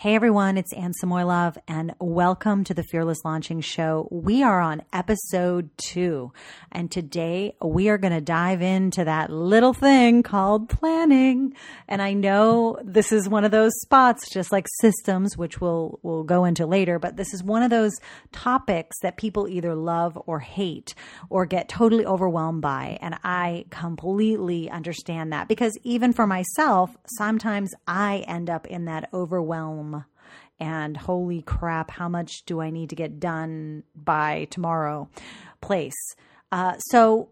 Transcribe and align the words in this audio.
Hey 0.00 0.14
everyone, 0.14 0.56
it's 0.56 0.72
Anne 0.72 0.94
Samoilov 0.94 1.58
and 1.68 1.92
welcome 2.00 2.64
to 2.64 2.72
the 2.72 2.82
Fearless 2.82 3.22
Launching 3.22 3.60
Show. 3.60 4.08
We 4.10 4.42
are 4.42 4.58
on 4.58 4.80
episode 4.94 5.68
two 5.76 6.32
and 6.72 6.90
today 6.90 7.54
we 7.60 7.90
are 7.90 7.98
going 7.98 8.14
to 8.14 8.22
dive 8.22 8.62
into 8.62 9.04
that 9.04 9.28
little 9.28 9.74
thing 9.74 10.22
called 10.22 10.70
planning. 10.70 11.52
And 11.86 12.00
I 12.00 12.14
know 12.14 12.78
this 12.82 13.12
is 13.12 13.28
one 13.28 13.44
of 13.44 13.50
those 13.50 13.72
spots, 13.82 14.30
just 14.30 14.50
like 14.50 14.68
systems, 14.80 15.36
which 15.36 15.60
we'll, 15.60 16.00
we'll 16.02 16.24
go 16.24 16.46
into 16.46 16.64
later, 16.64 16.98
but 16.98 17.18
this 17.18 17.34
is 17.34 17.44
one 17.44 17.62
of 17.62 17.68
those 17.68 17.92
topics 18.32 18.96
that 19.02 19.18
people 19.18 19.48
either 19.48 19.74
love 19.74 20.18
or 20.24 20.40
hate 20.40 20.94
or 21.28 21.44
get 21.44 21.68
totally 21.68 22.06
overwhelmed 22.06 22.62
by. 22.62 22.96
And 23.02 23.18
I 23.22 23.66
completely 23.68 24.70
understand 24.70 25.34
that 25.34 25.46
because 25.46 25.76
even 25.82 26.14
for 26.14 26.26
myself, 26.26 26.96
sometimes 27.04 27.74
I 27.86 28.24
end 28.26 28.48
up 28.48 28.66
in 28.66 28.86
that 28.86 29.10
overwhelm 29.12 29.89
and 30.58 30.96
holy 30.96 31.42
crap, 31.42 31.90
how 31.90 32.08
much 32.08 32.44
do 32.44 32.60
I 32.60 32.70
need 32.70 32.90
to 32.90 32.96
get 32.96 33.18
done 33.18 33.82
by 33.94 34.46
tomorrow 34.50 35.08
place. 35.60 35.96
Uh, 36.52 36.76
so 36.78 37.28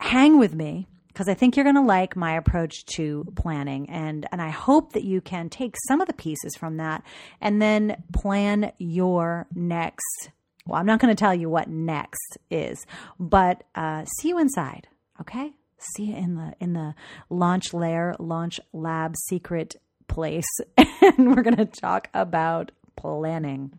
hang 0.00 0.38
with 0.38 0.54
me 0.54 0.86
because 1.08 1.28
I 1.28 1.34
think 1.34 1.56
you're 1.56 1.64
going 1.64 1.74
to 1.74 1.82
like 1.82 2.14
my 2.14 2.36
approach 2.36 2.84
to 2.96 3.26
planning. 3.34 3.88
And 3.90 4.26
and 4.30 4.40
I 4.40 4.50
hope 4.50 4.92
that 4.92 5.04
you 5.04 5.20
can 5.20 5.48
take 5.48 5.74
some 5.86 6.00
of 6.00 6.06
the 6.06 6.12
pieces 6.12 6.56
from 6.56 6.76
that 6.76 7.02
and 7.40 7.60
then 7.60 8.02
plan 8.12 8.72
your 8.78 9.46
next 9.54 10.30
well 10.66 10.78
I'm 10.78 10.86
not 10.86 11.00
going 11.00 11.14
to 11.14 11.18
tell 11.18 11.34
you 11.34 11.48
what 11.48 11.68
next 11.68 12.38
is 12.50 12.86
but 13.18 13.64
uh, 13.74 14.04
see 14.04 14.28
you 14.28 14.38
inside 14.38 14.86
okay? 15.20 15.52
See 15.78 16.04
you 16.04 16.16
in 16.16 16.34
the 16.34 16.54
in 16.60 16.72
the 16.72 16.94
launch 17.30 17.72
layer 17.72 18.14
launch 18.18 18.60
lab 18.72 19.16
secret 19.28 19.76
place 20.08 20.46
and 20.76 21.34
we're 21.34 21.42
going 21.42 21.56
to 21.56 21.66
talk 21.66 22.08
about 22.14 22.72
planning. 22.96 23.72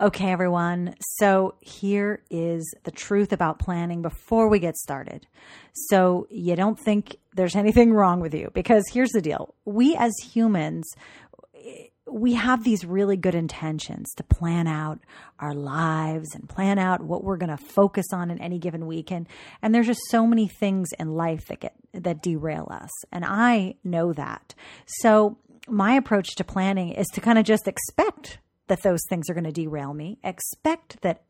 Okay, 0.00 0.32
everyone. 0.32 0.94
So 1.18 1.56
here 1.60 2.22
is 2.30 2.74
the 2.84 2.90
truth 2.90 3.34
about 3.34 3.58
planning 3.58 4.00
before 4.00 4.48
we 4.48 4.58
get 4.58 4.76
started. 4.76 5.26
So 5.74 6.26
you 6.30 6.56
don't 6.56 6.78
think 6.78 7.16
there's 7.34 7.54
anything 7.54 7.92
wrong 7.92 8.20
with 8.20 8.34
you 8.34 8.50
because 8.54 8.84
here's 8.90 9.10
the 9.10 9.20
deal. 9.20 9.54
We 9.66 9.96
as 9.96 10.14
humans, 10.32 10.90
we 12.12 12.34
have 12.34 12.64
these 12.64 12.84
really 12.84 13.16
good 13.16 13.34
intentions 13.34 14.12
to 14.16 14.24
plan 14.24 14.66
out 14.66 15.00
our 15.38 15.54
lives 15.54 16.34
and 16.34 16.48
plan 16.48 16.78
out 16.78 17.02
what 17.02 17.24
we're 17.24 17.36
going 17.36 17.56
to 17.56 17.56
focus 17.56 18.06
on 18.12 18.30
in 18.30 18.40
any 18.40 18.58
given 18.58 18.86
week 18.86 19.10
and 19.10 19.28
and 19.62 19.74
there's 19.74 19.86
just 19.86 20.08
so 20.08 20.26
many 20.26 20.48
things 20.48 20.90
in 20.98 21.14
life 21.14 21.46
that 21.46 21.60
get 21.60 21.74
that 21.92 22.22
derail 22.22 22.68
us 22.70 22.90
and 23.12 23.24
I 23.24 23.76
know 23.84 24.12
that. 24.12 24.54
So 24.86 25.38
my 25.68 25.94
approach 25.94 26.34
to 26.36 26.44
planning 26.44 26.90
is 26.90 27.06
to 27.08 27.20
kind 27.20 27.38
of 27.38 27.44
just 27.44 27.68
expect 27.68 28.38
that 28.68 28.82
those 28.82 29.00
things 29.08 29.28
are 29.28 29.34
going 29.34 29.44
to 29.44 29.52
derail 29.52 29.92
me. 29.94 30.18
Expect 30.22 31.02
that 31.02 31.22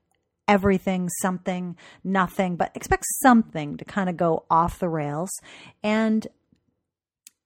everything, 0.47 1.09
something, 1.21 1.77
nothing, 2.05 2.57
but 2.57 2.71
expect 2.75 3.05
something 3.23 3.77
to 3.77 3.85
kind 3.85 4.09
of 4.09 4.17
go 4.17 4.45
off 4.51 4.79
the 4.79 4.89
rails 4.89 5.31
and 5.83 6.27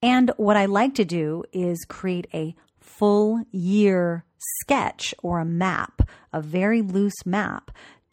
and 0.02 0.32
what 0.36 0.58
I 0.58 0.66
like 0.66 0.94
to 0.96 1.04
do 1.06 1.44
is 1.50 1.86
create 1.88 2.26
a 2.34 2.54
full 2.84 3.44
year 3.50 4.24
sketch 4.60 5.14
or 5.22 5.40
a 5.40 5.44
map, 5.44 6.02
a 6.32 6.40
very 6.40 6.82
loose 6.82 7.24
map 7.24 7.70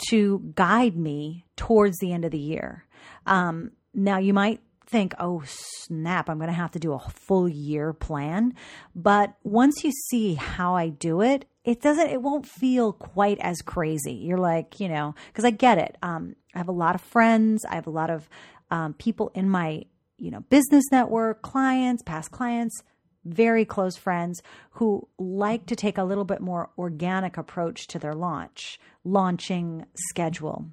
to 0.10 0.52
guide 0.56 0.96
me 0.96 1.46
towards 1.56 1.98
the 2.00 2.12
end 2.12 2.26
of 2.26 2.32
the 2.32 2.40
year. 2.40 2.86
Um, 3.26 3.72
now, 3.94 4.18
you 4.18 4.34
might 4.34 4.62
think, 4.88 5.14
oh, 5.20 5.44
snap, 5.46 6.30
I'm 6.30 6.38
going 6.38 6.50
to 6.50 6.54
have 6.54 6.72
to 6.72 6.80
do 6.80 6.94
a 6.94 7.00
full 7.00 7.48
year 7.48 7.94
plan. 7.94 8.54
But 8.96 9.36
once 9.44 9.84
you 9.84 9.92
see 10.10 10.36
how 10.36 10.76
I 10.76 10.90
do 10.90 11.22
it, 11.22 11.46
it 11.64 11.82
doesn't, 11.82 12.10
it 12.10 12.22
won't 12.22 12.48
feel 12.48 12.94
quite 12.94 13.40
as 13.40 13.62
crazy. 13.62 14.14
You're 14.14 14.40
like, 14.40 14.80
you 14.80 14.90
know, 14.90 15.14
because 15.28 15.46
I 15.46 15.52
get 15.52 15.78
it. 15.78 15.98
Um, 16.02 16.36
I 16.56 16.58
have 16.58 16.68
a 16.68 16.74
lot 16.74 16.96
of 16.96 17.02
friends, 17.02 17.64
I 17.66 17.76
have 17.76 17.88
a 17.88 17.92
lot 17.92 18.10
of 18.10 18.28
um, 18.72 18.94
people 18.94 19.32
in 19.36 19.50
my, 19.50 19.84
you 20.18 20.32
know, 20.32 20.42
business 20.50 20.86
network, 20.92 21.42
clients, 21.42 22.02
past 22.04 22.32
clients 22.32 22.84
very 23.24 23.66
close 23.66 23.98
friends 23.98 24.42
who 24.72 25.08
like 25.18 25.66
to 25.68 25.76
take 25.76 25.98
a 25.98 26.04
little 26.04 26.26
bit 26.26 26.42
more 26.42 26.70
organic 26.78 27.38
approach 27.38 27.88
to 27.88 28.00
their 28.00 28.14
launch, 28.14 28.80
launching 29.04 29.86
schedule. 30.10 30.66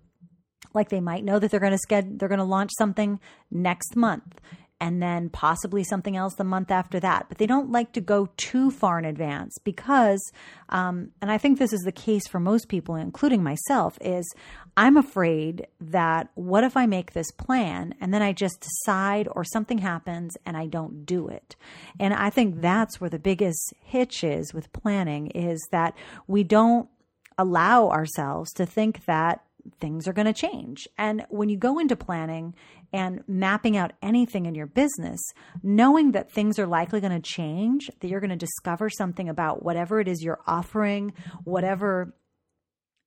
Like 0.74 0.88
they 0.88 1.00
might 1.00 1.24
know 1.24 1.38
that 1.38 1.50
they're 1.50 1.60
going 1.60 1.76
to 1.76 1.86
sched- 1.86 2.18
they're 2.18 2.28
going 2.28 2.38
to 2.38 2.44
launch 2.44 2.70
something 2.78 3.20
next 3.50 3.96
month 3.96 4.40
and 4.80 5.02
then 5.02 5.28
possibly 5.28 5.82
something 5.82 6.16
else 6.16 6.34
the 6.34 6.44
month 6.44 6.70
after 6.70 7.00
that. 7.00 7.26
But 7.28 7.38
they 7.38 7.46
don't 7.46 7.72
like 7.72 7.92
to 7.92 8.00
go 8.00 8.28
too 8.36 8.70
far 8.70 8.98
in 8.98 9.04
advance 9.04 9.56
because, 9.64 10.20
um, 10.68 11.10
and 11.20 11.30
I 11.30 11.38
think 11.38 11.58
this 11.58 11.72
is 11.72 11.80
the 11.80 11.92
case 11.92 12.26
for 12.28 12.38
most 12.38 12.68
people, 12.68 12.94
including 12.94 13.42
myself, 13.42 13.98
is 14.00 14.32
I'm 14.76 14.96
afraid 14.96 15.66
that 15.80 16.28
what 16.34 16.64
if 16.64 16.76
I 16.76 16.86
make 16.86 17.12
this 17.12 17.30
plan 17.32 17.94
and 18.00 18.14
then 18.14 18.22
I 18.22 18.32
just 18.32 18.60
decide 18.60 19.28
or 19.32 19.42
something 19.44 19.78
happens 19.78 20.36
and 20.46 20.56
I 20.56 20.66
don't 20.66 21.04
do 21.04 21.28
it? 21.28 21.56
And 21.98 22.14
I 22.14 22.30
think 22.30 22.60
that's 22.60 23.00
where 23.00 23.10
the 23.10 23.18
biggest 23.18 23.74
hitch 23.82 24.22
is 24.22 24.54
with 24.54 24.72
planning 24.72 25.28
is 25.28 25.66
that 25.72 25.94
we 26.26 26.44
don't 26.44 26.88
allow 27.36 27.88
ourselves 27.88 28.52
to 28.52 28.66
think 28.66 29.04
that 29.06 29.44
things 29.80 30.08
are 30.08 30.12
going 30.12 30.26
to 30.26 30.32
change. 30.32 30.88
And 30.96 31.26
when 31.28 31.48
you 31.48 31.56
go 31.56 31.78
into 31.78 31.96
planning 31.96 32.54
and 32.92 33.22
mapping 33.26 33.76
out 33.76 33.92
anything 34.02 34.46
in 34.46 34.54
your 34.54 34.66
business, 34.66 35.20
knowing 35.62 36.12
that 36.12 36.30
things 36.30 36.58
are 36.58 36.66
likely 36.66 37.00
going 37.00 37.12
to 37.12 37.20
change, 37.20 37.90
that 38.00 38.08
you're 38.08 38.20
going 38.20 38.30
to 38.30 38.36
discover 38.36 38.88
something 38.88 39.28
about 39.28 39.62
whatever 39.62 40.00
it 40.00 40.08
is 40.08 40.22
you're 40.22 40.40
offering, 40.46 41.12
whatever 41.44 42.14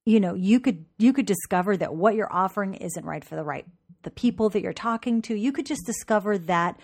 you 0.03 0.19
know, 0.19 0.33
you 0.33 0.59
could 0.59 0.85
you 0.97 1.13
could 1.13 1.27
discover 1.27 1.77
that 1.77 1.93
what 1.93 2.15
you're 2.15 2.33
offering 2.33 2.73
isn't 2.73 3.05
right 3.05 3.23
for 3.23 3.35
the 3.35 3.43
right 3.43 3.65
the 4.03 4.11
people 4.11 4.49
that 4.49 4.61
you're 4.61 4.73
talking 4.73 5.21
to. 5.23 5.35
You 5.35 5.51
could 5.51 5.65
just 5.65 5.85
discover 5.85 6.37
that 6.39 6.79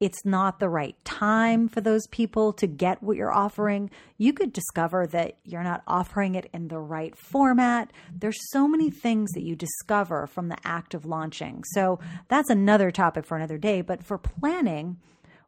it's 0.00 0.24
not 0.24 0.58
the 0.58 0.68
right 0.68 0.96
time 1.04 1.68
for 1.68 1.80
those 1.80 2.06
people 2.08 2.52
to 2.54 2.66
get 2.66 3.02
what 3.02 3.16
you're 3.16 3.32
offering. 3.32 3.90
You 4.18 4.32
could 4.32 4.52
discover 4.52 5.06
that 5.08 5.38
you're 5.44 5.62
not 5.62 5.82
offering 5.86 6.34
it 6.34 6.50
in 6.52 6.68
the 6.68 6.80
right 6.80 7.16
format. 7.16 7.92
There's 8.12 8.38
so 8.50 8.66
many 8.66 8.90
things 8.90 9.30
that 9.32 9.44
you 9.44 9.54
discover 9.54 10.26
from 10.26 10.48
the 10.48 10.58
act 10.64 10.94
of 10.94 11.06
launching. 11.06 11.62
So 11.72 12.00
that's 12.28 12.50
another 12.50 12.90
topic 12.90 13.24
for 13.24 13.36
another 13.36 13.58
day. 13.58 13.82
But 13.82 14.02
for 14.02 14.18
planning, 14.18 14.98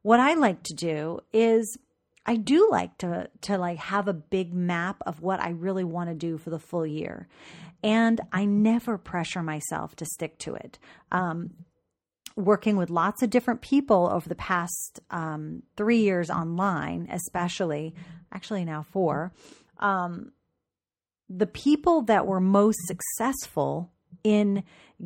what 0.02 0.20
I 0.20 0.34
like 0.34 0.62
to 0.64 0.74
do 0.74 1.20
is 1.32 1.76
I 2.24 2.36
do 2.36 2.68
like 2.70 2.98
to 2.98 3.28
to 3.42 3.58
like 3.58 3.78
have 3.78 4.08
a 4.08 4.12
big 4.12 4.52
map 4.54 5.02
of 5.06 5.20
what 5.20 5.40
I 5.40 5.50
really 5.50 5.84
want 5.84 6.10
to 6.10 6.14
do 6.14 6.38
for 6.38 6.50
the 6.50 6.58
full 6.58 6.86
year. 6.86 7.28
And 7.82 8.20
I 8.32 8.46
never 8.46 8.98
pressure 8.98 9.42
myself 9.42 9.94
to 9.96 10.06
stick 10.06 10.38
to 10.38 10.54
it. 10.54 10.78
Um, 11.12 11.50
working 12.36 12.76
with 12.76 12.90
lots 12.90 13.22
of 13.22 13.30
different 13.30 13.62
people 13.62 14.08
over 14.12 14.28
the 14.28 14.34
past 14.34 15.00
um, 15.10 15.62
three 15.76 16.00
years 16.00 16.30
online, 16.30 17.08
especially, 17.10 17.94
actually 18.32 18.64
now 18.64 18.84
four, 18.92 19.32
um, 19.78 20.32
the 21.28 21.46
people 21.46 22.02
that 22.02 22.26
were 22.26 22.40
most 22.40 22.78
successful 22.86 23.90
in 24.22 24.62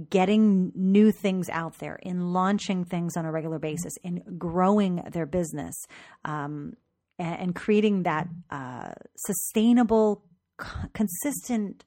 getting 0.08 0.72
new 0.74 1.12
things 1.12 1.48
out 1.50 1.78
there, 1.78 1.96
in 1.96 2.32
launching 2.32 2.84
things 2.84 3.16
on 3.16 3.24
a 3.24 3.32
regular 3.32 3.58
basis, 3.58 3.92
in 4.02 4.22
growing 4.38 5.02
their 5.12 5.26
business, 5.26 5.74
um, 6.24 6.74
and, 7.18 7.40
and, 7.40 7.54
creating 7.54 8.04
that 8.04 8.28
uh, 8.50 8.92
sustainable, 9.16 10.24
c- 10.60 10.68
consistent 10.94 11.84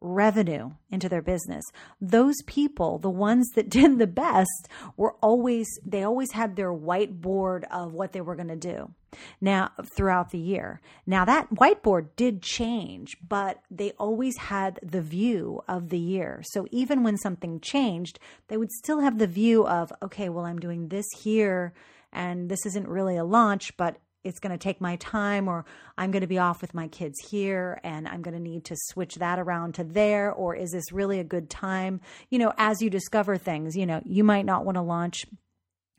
revenue 0.00 0.70
into 0.90 1.08
their 1.08 1.22
business. 1.22 1.64
Those 2.00 2.36
people, 2.46 2.98
the 2.98 3.10
ones 3.10 3.48
that 3.54 3.68
did 3.78 3.98
the 3.98 4.06
best, 4.06 4.68
were 4.96 5.14
always, 5.22 5.66
they 5.84 6.02
always 6.02 6.32
had 6.32 6.56
their 6.56 6.72
whiteboard 6.72 7.64
of 7.70 7.92
what 7.92 8.12
they 8.12 8.20
were 8.20 8.36
going 8.36 8.48
to 8.48 8.56
do 8.56 8.92
now 9.40 9.70
throughout 9.96 10.30
the 10.30 10.38
year. 10.38 10.80
Now 11.06 11.24
that 11.24 11.50
whiteboard 11.50 12.08
did 12.16 12.42
change, 12.42 13.16
but 13.26 13.62
they 13.70 13.92
always 13.92 14.36
had 14.36 14.78
the 14.82 15.00
view 15.00 15.62
of 15.66 15.88
the 15.88 15.98
year. 15.98 16.42
So 16.50 16.66
even 16.70 17.02
when 17.02 17.16
something 17.16 17.60
changed, 17.60 18.18
they 18.48 18.56
would 18.56 18.70
still 18.72 19.00
have 19.00 19.18
the 19.18 19.26
view 19.26 19.66
of, 19.66 19.92
okay, 20.02 20.28
well, 20.28 20.44
I'm 20.44 20.58
doing 20.58 20.88
this 20.88 21.06
here 21.22 21.72
and 22.12 22.48
this 22.48 22.64
isn't 22.66 22.88
really 22.88 23.16
a 23.16 23.24
launch, 23.24 23.76
but 23.76 23.96
it's 24.24 24.38
going 24.38 24.52
to 24.52 24.58
take 24.58 24.80
my 24.80 24.96
time 24.96 25.48
or 25.48 25.64
I'm 25.96 26.10
going 26.10 26.22
to 26.22 26.26
be 26.26 26.38
off 26.38 26.60
with 26.60 26.74
my 26.74 26.88
kids 26.88 27.18
here 27.30 27.80
and 27.82 28.08
I'm 28.08 28.22
going 28.22 28.36
to 28.36 28.42
need 28.42 28.64
to 28.66 28.76
switch 28.76 29.16
that 29.16 29.38
around 29.38 29.74
to 29.74 29.84
there 29.84 30.32
or 30.32 30.54
is 30.54 30.72
this 30.72 30.92
really 30.92 31.18
a 31.20 31.24
good 31.24 31.48
time? 31.48 32.00
You 32.30 32.38
know, 32.38 32.52
as 32.58 32.82
you 32.82 32.90
discover 32.90 33.36
things, 33.36 33.76
you 33.76 33.86
know, 33.86 34.02
you 34.04 34.24
might 34.24 34.44
not 34.44 34.64
want 34.64 34.76
to 34.76 34.82
launch 34.82 35.24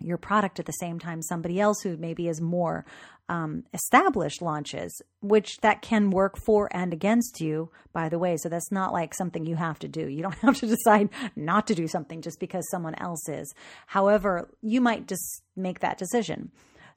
your 0.01 0.17
product 0.17 0.59
at 0.59 0.65
the 0.65 0.71
same 0.73 0.97
time 0.97 1.21
somebody 1.21 1.59
else 1.59 1.81
who 1.81 1.97
maybe 1.97 2.27
is 2.27 2.39
more 2.39 2.85
um, 3.27 3.63
established 3.73 4.41
launches, 4.41 5.01
which 5.21 5.57
that 5.61 5.81
can 5.81 6.09
work 6.09 6.37
for 6.37 6.67
and 6.71 6.91
against 6.93 7.39
you, 7.39 7.69
by 7.93 8.09
the 8.09 8.17
way. 8.17 8.35
So 8.37 8.49
that's 8.49 8.71
not 8.71 8.91
like 8.91 9.13
something 9.13 9.45
you 9.45 9.55
have 9.55 9.77
to 9.79 9.87
do. 9.87 10.07
You 10.07 10.23
don't 10.23 10.33
have 10.41 10.57
to 10.59 10.67
decide 10.67 11.09
not 11.35 11.67
to 11.67 11.75
do 11.75 11.87
something 11.87 12.21
just 12.21 12.39
because 12.39 12.67
someone 12.71 12.95
else 12.95 13.29
is. 13.29 13.53
However, 13.87 14.49
you 14.61 14.81
might 14.81 15.07
just 15.07 15.43
make 15.55 15.79
that 15.79 15.97
decision. 15.97 16.51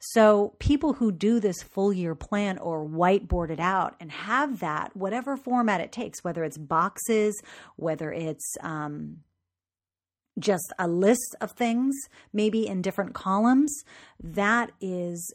So, 0.07 0.53
people 0.59 0.93
who 0.93 1.13
do 1.13 1.39
this 1.39 1.63
full 1.63 1.93
year 1.93 2.13
plan 2.13 2.57
or 2.57 2.85
whiteboard 2.85 3.49
it 3.49 3.59
out 3.59 3.95
and 4.01 4.11
have 4.11 4.59
that, 4.59 4.93
whatever 4.97 5.37
format 5.37 5.79
it 5.79 5.93
takes, 5.93 6.25
whether 6.25 6.43
it's 6.43 6.57
boxes, 6.57 7.41
whether 7.77 8.11
it's 8.11 8.57
um, 8.59 9.19
just 10.37 10.73
a 10.77 10.89
list 10.89 11.37
of 11.39 11.51
things, 11.51 11.95
maybe 12.33 12.67
in 12.67 12.81
different 12.81 13.13
columns, 13.13 13.85
that 14.21 14.71
is 14.81 15.33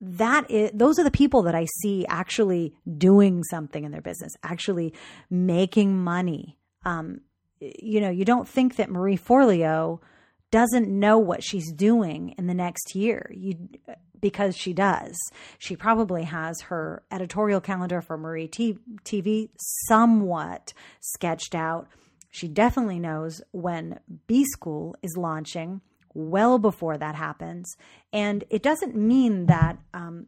that 0.00 0.50
is 0.50 0.70
those 0.72 0.98
are 0.98 1.04
the 1.04 1.10
people 1.10 1.42
that 1.42 1.54
I 1.54 1.66
see 1.82 2.06
actually 2.06 2.72
doing 2.96 3.44
something 3.44 3.84
in 3.84 3.92
their 3.92 4.00
business, 4.00 4.32
actually 4.42 4.94
making 5.28 6.02
money. 6.02 6.56
Um, 6.86 7.20
you 7.60 8.00
know, 8.00 8.08
you 8.08 8.24
don't 8.24 8.48
think 8.48 8.76
that 8.76 8.88
Marie 8.88 9.18
Forleo 9.18 10.00
doesn't 10.50 10.88
know 10.88 11.18
what 11.18 11.42
she's 11.42 11.72
doing 11.72 12.34
in 12.36 12.46
the 12.46 12.54
next 12.54 12.94
year. 12.94 13.30
You 13.34 13.68
because 14.20 14.56
she 14.56 14.72
does. 14.72 15.16
She 15.58 15.76
probably 15.76 16.24
has 16.24 16.60
her 16.62 17.02
editorial 17.10 17.60
calendar 17.60 18.02
for 18.02 18.18
Marie 18.18 18.48
TV 18.48 19.48
somewhat 19.86 20.72
sketched 21.00 21.54
out. 21.54 21.88
She 22.30 22.46
definitely 22.46 22.98
knows 22.98 23.40
when 23.52 23.98
B 24.26 24.44
School 24.44 24.94
is 25.02 25.16
launching 25.16 25.80
well 26.14 26.58
before 26.58 26.98
that 26.98 27.14
happens. 27.14 27.76
And 28.12 28.44
it 28.50 28.62
doesn't 28.62 28.94
mean 28.94 29.46
that 29.46 29.78
um, 29.94 30.26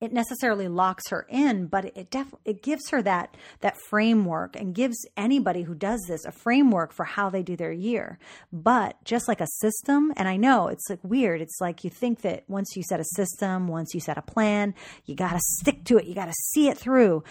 it 0.00 0.12
necessarily 0.12 0.68
locks 0.68 1.08
her 1.08 1.26
in, 1.28 1.66
but 1.66 1.84
it 1.84 2.14
it 2.44 2.62
gives 2.62 2.90
her 2.90 3.02
that 3.02 3.36
that 3.60 3.76
framework 3.88 4.54
and 4.54 4.74
gives 4.74 4.96
anybody 5.16 5.62
who 5.62 5.74
does 5.74 6.00
this 6.06 6.24
a 6.24 6.30
framework 6.30 6.92
for 6.92 7.04
how 7.04 7.28
they 7.28 7.42
do 7.42 7.56
their 7.56 7.72
year. 7.72 8.18
But 8.52 9.02
just 9.04 9.26
like 9.26 9.40
a 9.40 9.48
system, 9.60 10.12
and 10.16 10.28
I 10.28 10.36
know 10.36 10.68
it's 10.68 10.88
like 10.88 11.02
weird. 11.02 11.40
It's 11.40 11.60
like 11.60 11.82
you 11.82 11.90
think 11.90 12.20
that 12.22 12.44
once 12.48 12.76
you 12.76 12.82
set 12.84 13.00
a 13.00 13.04
system, 13.04 13.66
once 13.66 13.92
you 13.92 14.00
set 14.00 14.18
a 14.18 14.22
plan, 14.22 14.74
you 15.04 15.16
got 15.16 15.32
to 15.32 15.40
stick 15.40 15.84
to 15.84 15.98
it. 15.98 16.06
You 16.06 16.14
got 16.14 16.26
to 16.26 16.34
see 16.52 16.68
it 16.68 16.78
through. 16.78 17.24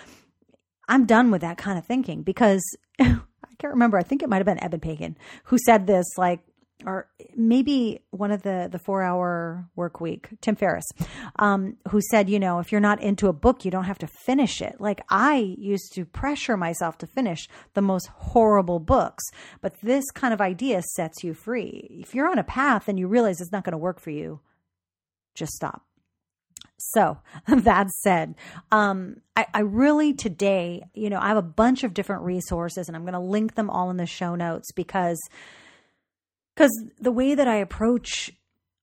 I'm 0.89 1.05
done 1.05 1.31
with 1.31 1.41
that 1.41 1.57
kind 1.57 1.77
of 1.77 1.85
thinking 1.85 2.23
because 2.23 2.63
I 2.99 3.19
can't 3.59 3.73
remember. 3.73 3.97
I 3.97 4.03
think 4.03 4.23
it 4.23 4.29
might 4.29 4.37
have 4.37 4.45
been 4.45 4.63
Eben 4.63 4.81
Pagan 4.81 5.17
who 5.45 5.57
said 5.57 5.87
this 5.87 6.05
like 6.17 6.41
or 6.85 7.09
maybe 7.35 8.01
one 8.11 8.31
of 8.31 8.43
the 8.43 8.69
the 8.71 8.77
four 8.77 9.01
hour 9.01 9.67
work 9.75 9.99
week 9.99 10.29
tim 10.41 10.55
ferriss 10.55 10.85
um, 11.37 11.75
who 11.89 11.99
said 12.11 12.29
you 12.29 12.39
know 12.39 12.59
if 12.59 12.71
you're 12.71 12.79
not 12.81 13.01
into 13.01 13.27
a 13.27 13.33
book 13.33 13.65
you 13.65 13.71
don't 13.71 13.85
have 13.85 13.97
to 13.97 14.07
finish 14.07 14.61
it. 14.61 14.75
Like 14.79 15.01
i 15.09 15.55
used 15.57 15.93
to 15.93 16.05
pressure 16.05 16.57
myself 16.57 16.97
to 16.99 17.07
finish 17.07 17.47
the 17.73 17.81
most 17.81 18.07
horrible 18.07 18.79
books 18.79 19.23
but 19.61 19.79
this 19.81 20.09
kind 20.11 20.33
of 20.33 20.41
idea 20.41 20.81
sets 20.95 21.23
you 21.23 21.33
free. 21.33 21.97
If 22.01 22.13
you're 22.13 22.29
on 22.29 22.37
a 22.37 22.43
path 22.43 22.87
and 22.87 22.99
you 22.99 23.07
realize 23.07 23.41
it's 23.41 23.51
not 23.51 23.63
going 23.63 23.71
to 23.71 23.77
work 23.77 23.99
for 23.99 24.11
you 24.11 24.41
just 25.35 25.53
stop. 25.53 25.83
So 26.77 27.17
that 27.47 27.89
said, 27.89 28.35
um, 28.71 29.17
I, 29.35 29.45
I, 29.53 29.59
really 29.61 30.13
today, 30.13 30.83
you 30.93 31.09
know, 31.09 31.19
I 31.19 31.27
have 31.29 31.37
a 31.37 31.41
bunch 31.41 31.83
of 31.83 31.93
different 31.93 32.23
resources 32.23 32.87
and 32.87 32.95
I'm 32.95 33.03
going 33.03 33.13
to 33.13 33.19
link 33.19 33.55
them 33.55 33.69
all 33.69 33.89
in 33.89 33.97
the 33.97 34.05
show 34.05 34.35
notes 34.35 34.71
because 34.73 35.19
because 36.57 36.71
the 36.99 37.11
way 37.11 37.35
that 37.35 37.47
I 37.47 37.57
approach 37.57 38.31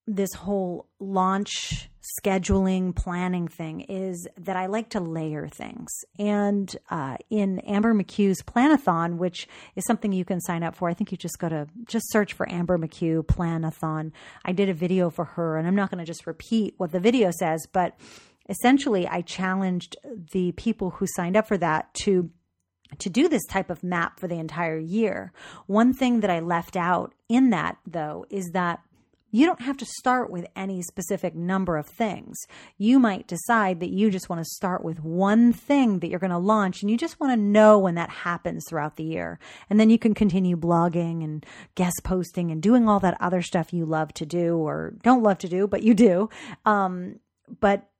this 0.07 0.33
whole 0.33 0.87
launch 1.01 1.91
scheduling 2.23 2.95
planning 2.95 3.49
thing 3.49 3.81
is 3.81 4.29
that 4.39 4.55
I 4.55 4.67
like 4.67 4.91
to 4.91 5.01
layer 5.01 5.49
things. 5.49 5.91
And 6.17 6.75
uh, 6.89 7.17
in 7.31 7.59
Amber 7.61 7.93
McHugh's 7.93 8.43
Planathon, 8.43 9.17
which 9.17 9.49
is 9.75 9.85
something 9.87 10.13
you 10.13 10.25
can 10.25 10.41
sign 10.41 10.63
up 10.63 10.77
for, 10.77 10.89
I 10.89 10.95
think 10.95 11.11
you 11.11 11.19
just 11.19 11.41
go 11.41 11.49
to 11.49 11.67
just 11.89 12.13
search 12.13 12.35
for 12.35 12.49
Amber 12.49 12.79
McHugh 12.79 13.25
Planathon. 13.25 14.13
I 14.45 14.53
did 14.53 14.69
a 14.69 14.75
video 14.75 15.11
for 15.11 15.25
her, 15.25 15.57
and 15.57 15.67
I'm 15.67 15.75
not 15.75 15.91
going 15.91 15.99
to 15.99 16.05
just 16.05 16.29
repeat 16.29 16.75
what 16.77 16.93
the 16.93 17.01
video 17.01 17.33
says, 17.33 17.67
but 17.73 17.99
essentially, 18.49 19.09
I 19.09 19.23
challenged 19.23 19.97
the 20.33 20.53
people 20.53 20.91
who 20.91 21.07
signed 21.09 21.37
up 21.37 21.49
for 21.49 21.57
that 21.59 21.93
to 22.05 22.31
to 22.99 23.11
do 23.11 23.29
this 23.29 23.45
type 23.47 23.71
of 23.71 23.83
map 23.83 24.21
for 24.21 24.29
the 24.29 24.39
entire 24.39 24.79
year. 24.79 25.33
One 25.67 25.93
thing 25.93 26.21
that 26.21 26.31
I 26.31 26.41
left 26.41 26.77
out 26.77 27.15
in 27.29 27.51
that, 27.51 27.79
though, 27.87 28.27
is 28.31 28.51
that 28.53 28.81
you 29.35 29.47
don't 29.47 29.63
have 29.63 29.77
to 29.79 29.85
start 29.99 30.31
with 30.31 30.47
any 30.55 30.81
specific 30.81 31.35
number 31.35 31.77
of 31.77 31.89
things. 31.89 32.39
You 32.79 33.01
might 33.01 33.27
decide 33.27 33.81
that 33.81 33.91
you 33.91 34.09
just 34.09 34.29
want 34.29 34.41
to 34.41 34.49
start 34.49 34.85
with 34.85 35.03
one 35.03 35.53
thing 35.53 35.99
that 35.99 36.09
you're 36.09 36.21
going 36.21 36.31
to 36.31 36.39
launch 36.39 36.83
and 36.83 36.91
you 36.91 36.97
just 36.97 37.19
want 37.19 37.33
to 37.33 37.37
know 37.37 37.77
when 37.77 37.97
that 37.97 38.11
happens 38.11 38.65
throughout 38.69 38.95
the 38.95 39.03
year. 39.03 39.41
And 39.69 39.81
then 39.81 39.91
you 39.91 39.99
can 39.99 40.15
continue 40.15 40.57
blogging 40.57 41.25
and 41.25 41.45
guest 41.75 42.03
posting 42.05 42.53
and 42.53 42.63
doing 42.63 42.89
all 42.89 43.01
that 43.01 43.17
other 43.21 43.43
stuff 43.43 43.73
you 43.73 43.85
love 43.85 44.15
to 44.15 44.25
do 44.25 44.57
or 44.57 44.95
don't 45.03 45.25
love 45.25 45.39
to 45.39 45.49
do, 45.49 45.67
but 45.67 45.83
you 45.83 45.95
do. 45.95 46.31
Um, 46.65 47.19
but 47.59 47.91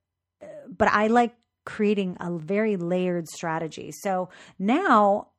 but 0.69 0.87
I 0.87 1.07
like 1.07 1.35
creating 1.65 2.17
a 2.19 2.31
very 2.31 2.77
layered 2.77 3.27
strategy. 3.27 3.91
So 3.91 4.29
now 4.57 5.29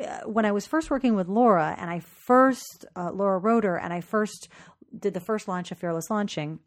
uh, 0.00 0.20
when 0.22 0.44
I 0.44 0.52
was 0.52 0.66
first 0.66 0.90
working 0.90 1.14
with 1.14 1.28
Laura 1.28 1.76
and 1.78 1.88
I 1.88 2.00
first, 2.00 2.84
uh, 2.96 3.10
Laura 3.12 3.38
Roeder, 3.38 3.76
and 3.76 3.92
I 3.92 4.00
first 4.00 4.48
did 4.98 5.14
the 5.14 5.20
first 5.20 5.46
launch 5.46 5.70
of 5.70 5.78
Fearless 5.78 6.10
Launching, 6.10 6.58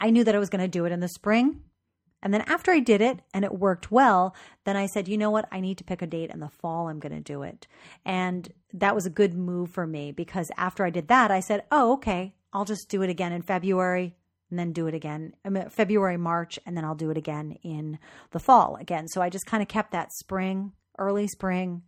I 0.00 0.10
knew 0.10 0.24
that 0.24 0.34
I 0.34 0.38
was 0.38 0.50
going 0.50 0.60
to 0.60 0.68
do 0.68 0.84
it 0.84 0.92
in 0.92 1.00
the 1.00 1.08
spring. 1.08 1.62
And 2.22 2.32
then 2.32 2.42
after 2.42 2.72
I 2.72 2.80
did 2.80 3.00
it 3.00 3.20
and 3.32 3.44
it 3.44 3.58
worked 3.58 3.90
well, 3.90 4.34
then 4.64 4.76
I 4.76 4.86
said, 4.86 5.06
you 5.06 5.18
know 5.18 5.30
what? 5.30 5.48
I 5.52 5.60
need 5.60 5.78
to 5.78 5.84
pick 5.84 6.02
a 6.02 6.06
date 6.06 6.30
in 6.30 6.40
the 6.40 6.48
fall. 6.48 6.88
I'm 6.88 6.98
going 6.98 7.12
to 7.12 7.20
do 7.20 7.42
it. 7.42 7.66
And 8.04 8.52
that 8.72 8.94
was 8.94 9.06
a 9.06 9.10
good 9.10 9.34
move 9.34 9.70
for 9.70 9.86
me 9.86 10.12
because 10.12 10.50
after 10.56 10.84
I 10.84 10.90
did 10.90 11.08
that, 11.08 11.30
I 11.30 11.40
said, 11.40 11.64
oh, 11.70 11.92
okay, 11.94 12.34
I'll 12.52 12.64
just 12.64 12.88
do 12.88 13.02
it 13.02 13.10
again 13.10 13.32
in 13.32 13.42
February 13.42 14.16
and 14.50 14.58
then 14.58 14.72
do 14.72 14.86
it 14.86 14.94
again 14.94 15.34
February, 15.70 16.16
March, 16.16 16.58
and 16.66 16.76
then 16.76 16.84
I'll 16.84 16.94
do 16.94 17.10
it 17.10 17.18
again 17.18 17.58
in 17.62 17.98
the 18.32 18.38
fall 18.38 18.76
again. 18.76 19.08
So 19.08 19.20
I 19.20 19.30
just 19.30 19.46
kind 19.46 19.62
of 19.62 19.68
kept 19.68 19.92
that 19.92 20.12
spring, 20.12 20.72
early 20.98 21.26
spring, 21.28 21.82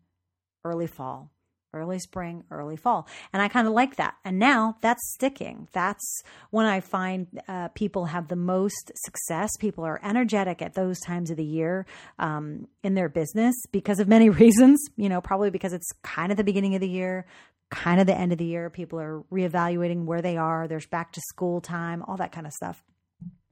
early 0.65 0.87
fall, 0.87 1.31
early 1.73 1.99
spring, 1.99 2.45
early 2.51 2.77
fall. 2.77 3.07
And 3.33 3.43
I 3.43 3.49
kind 3.49 3.67
of 3.67 3.75
like 3.75 3.97
that. 3.97 4.15
And 4.25 4.39
now 4.39 4.77
that's 4.81 5.13
sticking. 5.15 5.69
That's 5.73 6.23
when 6.51 6.67
I 6.67 6.81
find 6.81 7.27
uh, 7.47 7.69
people 7.69 8.07
have 8.07 8.29
the 8.29 8.37
most 8.37 8.93
success. 8.95 9.51
People 9.59 9.85
are 9.85 10.01
energetic 10.03 10.63
at 10.63 10.75
those 10.75 10.99
times 11.01 11.31
of 11.31 11.37
the 11.37 11.45
year 11.45 11.87
um, 12.19 12.69
in 12.83 12.95
their 12.95 13.09
business 13.09 13.55
because 13.71 14.01
of 14.01 14.09
many 14.09 14.29
reasons, 14.45 14.85
you 14.97 15.09
know, 15.09 15.21
probably 15.21 15.51
because 15.51 15.73
it's 15.73 15.91
kind 16.03 16.31
of 16.33 16.39
the 16.39 16.45
beginning 16.45 16.75
of 16.75 16.81
the 16.81 16.89
year, 16.89 17.27
kind 17.71 18.01
of 18.01 18.07
the 18.07 18.17
end 18.17 18.33
of 18.33 18.39
the 18.39 18.45
year. 18.45 18.71
People 18.71 19.01
are 19.01 19.23
reevaluating 19.33 20.05
where 20.05 20.23
they 20.23 20.37
are. 20.37 20.67
There's 20.67 20.87
back 20.87 21.13
to 21.13 21.21
school 21.21 21.61
time, 21.61 22.03
all 22.07 22.17
that 22.17 22.33
kind 22.33 22.47
of 22.47 22.53
stuff. 22.53 22.83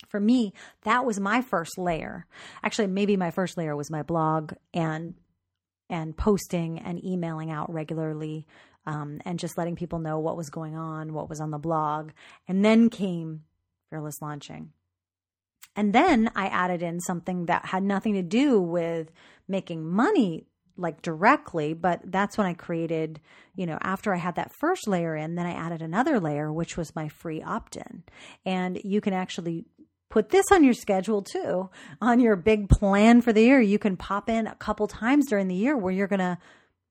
For 0.09 0.21
me, 0.21 0.53
that 0.83 1.05
was 1.05 1.21
my 1.21 1.43
first 1.43 1.79
layer. 1.79 2.27
Actually, 2.63 2.89
maybe 2.89 3.17
my 3.17 3.31
first 3.31 3.57
layer 3.59 3.77
was 3.77 3.91
my 3.91 4.03
blog 4.03 4.53
and 4.73 5.15
and 5.89 6.17
posting 6.17 6.81
and 6.81 7.05
emailing 7.05 7.51
out 7.51 7.73
regularly 7.73 8.47
um, 8.87 9.21
and 9.25 9.39
just 9.39 9.57
letting 9.57 9.77
people 9.77 10.01
know 10.01 10.19
what 10.19 10.37
was 10.37 10.51
going 10.51 10.77
on, 10.77 11.13
what 11.13 11.29
was 11.29 11.41
on 11.41 11.51
the 11.51 11.59
blog. 11.59 12.11
And 12.49 12.65
then 12.65 12.91
came 12.91 13.45
Fearless 13.91 14.21
Launching. 14.21 14.73
And 15.77 15.93
then 15.93 16.31
I 16.35 16.47
added 16.47 16.83
in 16.83 17.01
something 17.01 17.47
that 17.47 17.67
had 17.67 17.83
nothing 17.83 18.15
to 18.15 18.23
do 18.23 18.61
with 18.61 19.13
making 19.47 19.85
money 19.85 20.47
like 20.77 21.03
directly, 21.03 21.75
but 21.75 22.01
that's 22.05 22.37
when 22.37 22.47
I 22.47 22.55
created, 22.55 23.21
you 23.55 23.67
know, 23.67 23.79
after 23.81 24.15
I 24.15 24.19
had 24.19 24.37
that 24.37 24.53
first 24.59 24.87
layer 24.87 25.17
in, 25.17 25.35
then 25.35 25.47
I 25.47 25.53
added 25.53 25.83
another 25.83 26.21
layer, 26.21 26.53
which 26.53 26.77
was 26.77 26.95
my 26.95 27.09
free 27.09 27.43
opt 27.43 27.77
in. 27.77 28.03
And 28.45 28.81
you 28.85 29.01
can 29.01 29.13
actually 29.13 29.65
put 30.11 30.31
this 30.31 30.47
on 30.53 30.65
your 30.65 30.75
schedule 30.75 31.23
too, 31.23 31.71
on 32.01 32.21
your 32.21 32.37
big 32.37 32.69
plan 32.69 33.21
for 33.21 33.33
the 33.33 33.43
year. 33.43 33.61
You 33.61 33.79
can 33.79 33.97
pop 33.97 34.29
in 34.29 34.47
a 34.47 34.55
couple 34.55 34.87
times 34.87 35.27
during 35.29 35.49
the 35.49 35.55
year 35.55 35.77
where 35.77 35.93
you're 35.93 36.07
going 36.07 36.21
to 36.21 36.39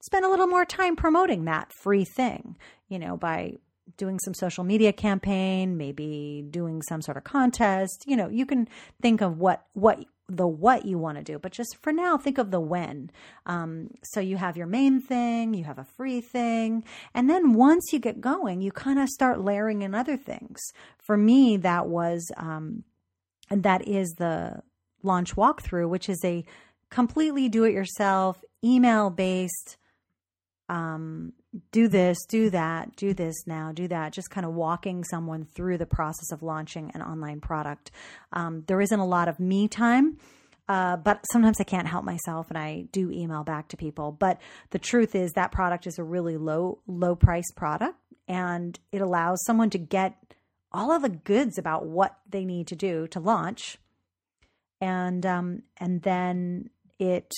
spend 0.04 0.26
a 0.26 0.30
little 0.30 0.48
more 0.48 0.66
time 0.66 0.96
promoting 0.96 1.46
that 1.46 1.72
free 1.82 2.06
thing, 2.06 2.58
you 2.88 3.00
know, 3.00 3.18
by 3.18 3.54
doing 3.98 4.20
some 4.20 4.34
social 4.34 4.64
media 4.64 4.92
campaign, 4.92 5.78
maybe 5.78 6.46
doing 6.50 6.82
some 6.82 7.02
sort 7.02 7.18
of 7.18 7.24
contest. 7.24 8.04
You 8.06 8.16
know, 8.16 8.30
you 8.30 8.46
can 8.46 8.68
think 9.02 9.22
of 9.22 9.38
what 9.38 9.66
what 9.74 10.04
the 10.28 10.48
what 10.48 10.86
you 10.86 10.98
want 10.98 11.18
to 11.18 11.24
do, 11.24 11.38
but 11.38 11.52
just 11.52 11.78
for 11.82 11.94
now, 11.94 12.18
think 12.18 12.38
of 12.38 12.52
the 12.52 12.60
when. 12.60 13.12
Um, 13.46 13.92
so 14.04 14.20
you 14.20 14.38
have 14.38 14.58
your 14.58 14.68
main 14.68 15.00
thing, 15.00 15.54
you 15.54 15.64
have 15.66 15.78
a 15.78 15.84
free 15.84 16.22
thing, 16.22 16.84
and 17.14 17.30
then 17.30 17.54
once 17.54 17.94
you 17.94 18.00
get 18.00 18.22
going, 18.22 18.62
you 18.62 18.72
kind 18.72 19.00
of 19.00 19.10
start 19.10 19.42
layering 19.42 19.84
in 19.84 19.94
other 19.94 20.18
things. 20.18 20.60
For 20.98 21.16
me, 21.16 21.58
that 21.58 21.88
was, 21.88 22.32
um, 22.38 22.84
and 23.50 23.62
that 23.64 23.88
is 23.88 24.16
the 24.18 24.64
launch 25.04 25.36
walkthrough, 25.36 25.90
which 25.90 26.10
is 26.10 26.22
a 26.24 26.44
completely 26.90 27.48
do 27.48 27.64
it 27.64 27.74
yourself, 27.74 28.44
email 28.64 29.10
based 29.10 29.78
um, 30.70 31.34
do 31.72 31.88
this, 31.88 32.18
do 32.28 32.50
that, 32.50 32.96
do 32.96 33.14
this 33.14 33.36
now, 33.46 33.72
do 33.72 33.88
that, 33.88 34.14
just 34.14 34.30
kind 34.30 34.46
of 34.46 34.54
walking 34.54 35.04
someone 35.04 35.46
through 35.46 35.78
the 35.78 35.86
process 35.86 36.32
of 36.32 36.44
launching 36.44 36.92
an 36.94 37.02
online 37.02 37.40
product. 37.40 37.92
Um, 38.34 38.64
there 38.68 38.82
isn't 38.82 39.00
a 39.00 39.06
lot 39.06 39.28
of 39.28 39.40
me 39.40 39.68
time. 39.68 40.18
Uh, 40.68 40.98
but 40.98 41.24
sometimes 41.32 41.62
I 41.62 41.64
can't 41.64 41.88
help 41.88 42.04
myself 42.04 42.48
and 42.50 42.58
I 42.58 42.86
do 42.92 43.12
email 43.12 43.44
back 43.44 43.68
to 43.68 43.78
people. 43.78 44.12
But 44.12 44.42
the 44.72 44.80
truth 44.80 45.14
is 45.14 45.34
that 45.34 45.52
product 45.52 45.86
is 45.86 46.00
a 46.00 46.04
really 46.04 46.38
low, 46.38 46.80
low 46.88 47.16
price 47.16 47.52
product 47.56 48.00
and 48.28 48.80
it 48.92 49.00
allows 49.00 49.44
someone 49.46 49.70
to 49.70 49.78
get 49.78 50.16
all 50.72 50.92
of 50.92 51.04
the 51.04 51.10
goods 51.10 51.60
about 51.60 51.86
what 51.86 52.18
they 52.28 52.46
need 52.46 52.66
to 52.68 52.76
do 52.76 53.08
to 53.08 53.20
launch 53.20 53.78
and 54.82 55.26
um 55.26 55.64
and 55.78 56.02
then 56.02 56.70
it 57.00 57.32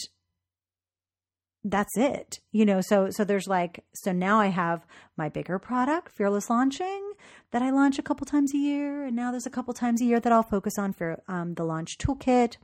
that's 1.69 1.97
it 1.97 2.39
you 2.51 2.65
know? 2.65 2.81
So 2.81 3.09
so 3.11 3.23
there's 3.23 3.47
like 3.47 3.83
so 3.93 4.11
now 4.11 4.39
i 4.39 4.47
have 4.47 4.85
my 5.15 5.29
bigger 5.29 5.59
product 5.59 6.11
fearless 6.11 6.49
launching 6.49 7.11
that 7.51 7.61
i 7.61 7.69
launch 7.69 7.99
a 7.99 8.03
couple 8.03 8.25
times 8.25 8.53
a 8.53 8.57
year. 8.57 9.05
And 9.05 9.15
now 9.15 9.31
there's 9.31 9.45
a 9.45 9.51
couple 9.51 9.73
times 9.73 10.01
a 10.01 10.05
year 10.05 10.19
that 10.19 10.33
i'll 10.33 10.43
focus 10.43 10.77
on 10.77 10.93
for 10.93 11.21
um, 11.27 11.53
the 11.53 11.63
launch 11.63 11.97
toolkit 11.97 12.57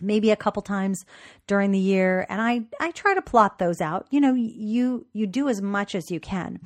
maybe 0.00 0.30
a 0.30 0.36
couple 0.36 0.62
times 0.62 1.04
during 1.46 1.70
the 1.70 1.78
year. 1.78 2.26
And 2.28 2.40
i 2.40 2.62
i 2.80 2.90
try 2.90 3.14
to 3.14 3.22
plot 3.22 3.58
those 3.58 3.80
out. 3.80 4.06
You 4.10 4.20
know 4.20 4.34
you 4.34 5.06
you 5.12 5.26
do 5.26 5.48
as 5.48 5.62
much 5.62 5.94
as 5.94 6.10
you 6.10 6.20
can. 6.20 6.60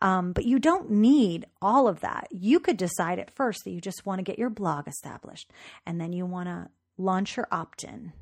Um, 0.00 0.32
but 0.32 0.44
you 0.44 0.58
don't 0.58 0.90
need 0.90 1.46
all 1.60 1.86
of 1.86 2.00
that. 2.00 2.26
You 2.32 2.58
could 2.58 2.76
decide 2.76 3.20
at 3.20 3.30
first 3.30 3.60
that 3.62 3.70
you 3.70 3.80
just 3.80 4.04
want 4.04 4.18
to 4.18 4.24
get 4.24 4.36
your 4.36 4.50
blog 4.50 4.88
established 4.88 5.52
and 5.86 6.00
then 6.00 6.12
you 6.12 6.26
want 6.26 6.48
to 6.48 6.70
launch 6.98 7.36
your 7.36 7.46
opt-in. 7.52 8.12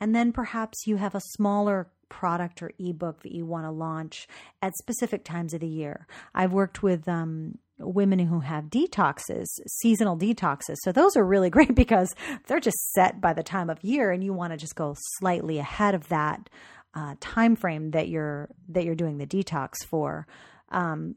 And 0.00 0.14
then 0.14 0.32
perhaps 0.32 0.86
you 0.86 0.96
have 0.96 1.14
a 1.14 1.20
smaller 1.20 1.90
product 2.08 2.62
or 2.62 2.72
ebook 2.78 3.22
that 3.22 3.32
you 3.32 3.44
want 3.44 3.64
to 3.64 3.70
launch 3.70 4.26
at 4.62 4.76
specific 4.76 5.24
times 5.24 5.54
of 5.54 5.60
the 5.60 5.68
year 5.68 6.06
i've 6.34 6.52
worked 6.52 6.82
with 6.82 7.08
um, 7.08 7.58
women 7.78 8.18
who 8.18 8.40
have 8.40 8.64
detoxes, 8.64 9.46
seasonal 9.66 10.16
detoxes. 10.16 10.76
So 10.82 10.92
those 10.92 11.16
are 11.16 11.24
really 11.24 11.50
great 11.56 11.74
because 11.74 12.14
they're 12.46 12.60
just 12.60 12.92
set 12.92 13.20
by 13.20 13.32
the 13.32 13.42
time 13.42 13.70
of 13.70 13.82
year, 13.82 14.10
and 14.10 14.22
you 14.22 14.32
want 14.32 14.52
to 14.52 14.56
just 14.56 14.74
go 14.74 14.94
slightly 15.18 15.58
ahead 15.58 15.94
of 15.94 16.08
that 16.08 16.48
uh, 16.94 17.14
time 17.20 17.56
frame 17.56 17.90
that 17.92 18.08
you're 18.08 18.48
that 18.68 18.84
you're 18.84 18.94
doing 18.94 19.18
the 19.18 19.26
detox 19.26 19.84
for. 19.84 20.26
Um, 20.70 21.16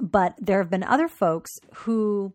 but 0.00 0.34
there 0.38 0.58
have 0.58 0.70
been 0.70 0.84
other 0.84 1.08
folks 1.08 1.50
who 1.74 2.32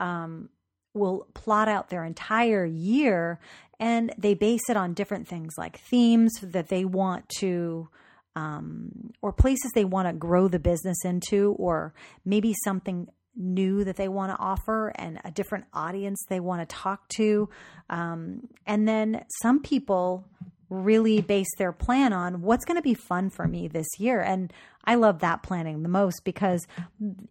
um, 0.00 0.48
will 0.96 1.26
plot 1.34 1.68
out 1.68 1.88
their 1.88 2.04
entire 2.04 2.64
year 2.64 3.38
and 3.78 4.12
they 4.16 4.34
base 4.34 4.68
it 4.68 4.76
on 4.76 4.94
different 4.94 5.28
things 5.28 5.54
like 5.58 5.78
themes 5.78 6.32
that 6.42 6.68
they 6.68 6.84
want 6.84 7.28
to 7.40 7.88
um, 8.36 9.12
or 9.22 9.32
places 9.32 9.72
they 9.74 9.84
want 9.84 10.06
to 10.06 10.12
grow 10.12 10.46
the 10.46 10.58
business 10.58 11.04
into, 11.04 11.56
or 11.58 11.94
maybe 12.24 12.54
something 12.64 13.08
new 13.34 13.82
that 13.84 13.96
they 13.96 14.08
want 14.08 14.30
to 14.30 14.38
offer 14.38 14.92
and 14.96 15.20
a 15.24 15.30
different 15.30 15.64
audience 15.72 16.22
they 16.28 16.40
want 16.40 16.66
to 16.66 16.74
talk 16.74 17.08
to. 17.08 17.48
Um, 17.90 18.48
and 18.66 18.86
then 18.86 19.24
some 19.42 19.62
people 19.62 20.24
really 20.68 21.20
base 21.20 21.48
their 21.58 21.72
plan 21.72 22.12
on 22.12 22.42
what's 22.42 22.64
going 22.64 22.76
to 22.76 22.82
be 22.82 22.94
fun 22.94 23.30
for 23.30 23.46
me 23.46 23.68
this 23.68 23.86
year. 23.98 24.20
And 24.20 24.52
I 24.84 24.96
love 24.96 25.20
that 25.20 25.42
planning 25.42 25.82
the 25.82 25.88
most 25.88 26.22
because 26.24 26.66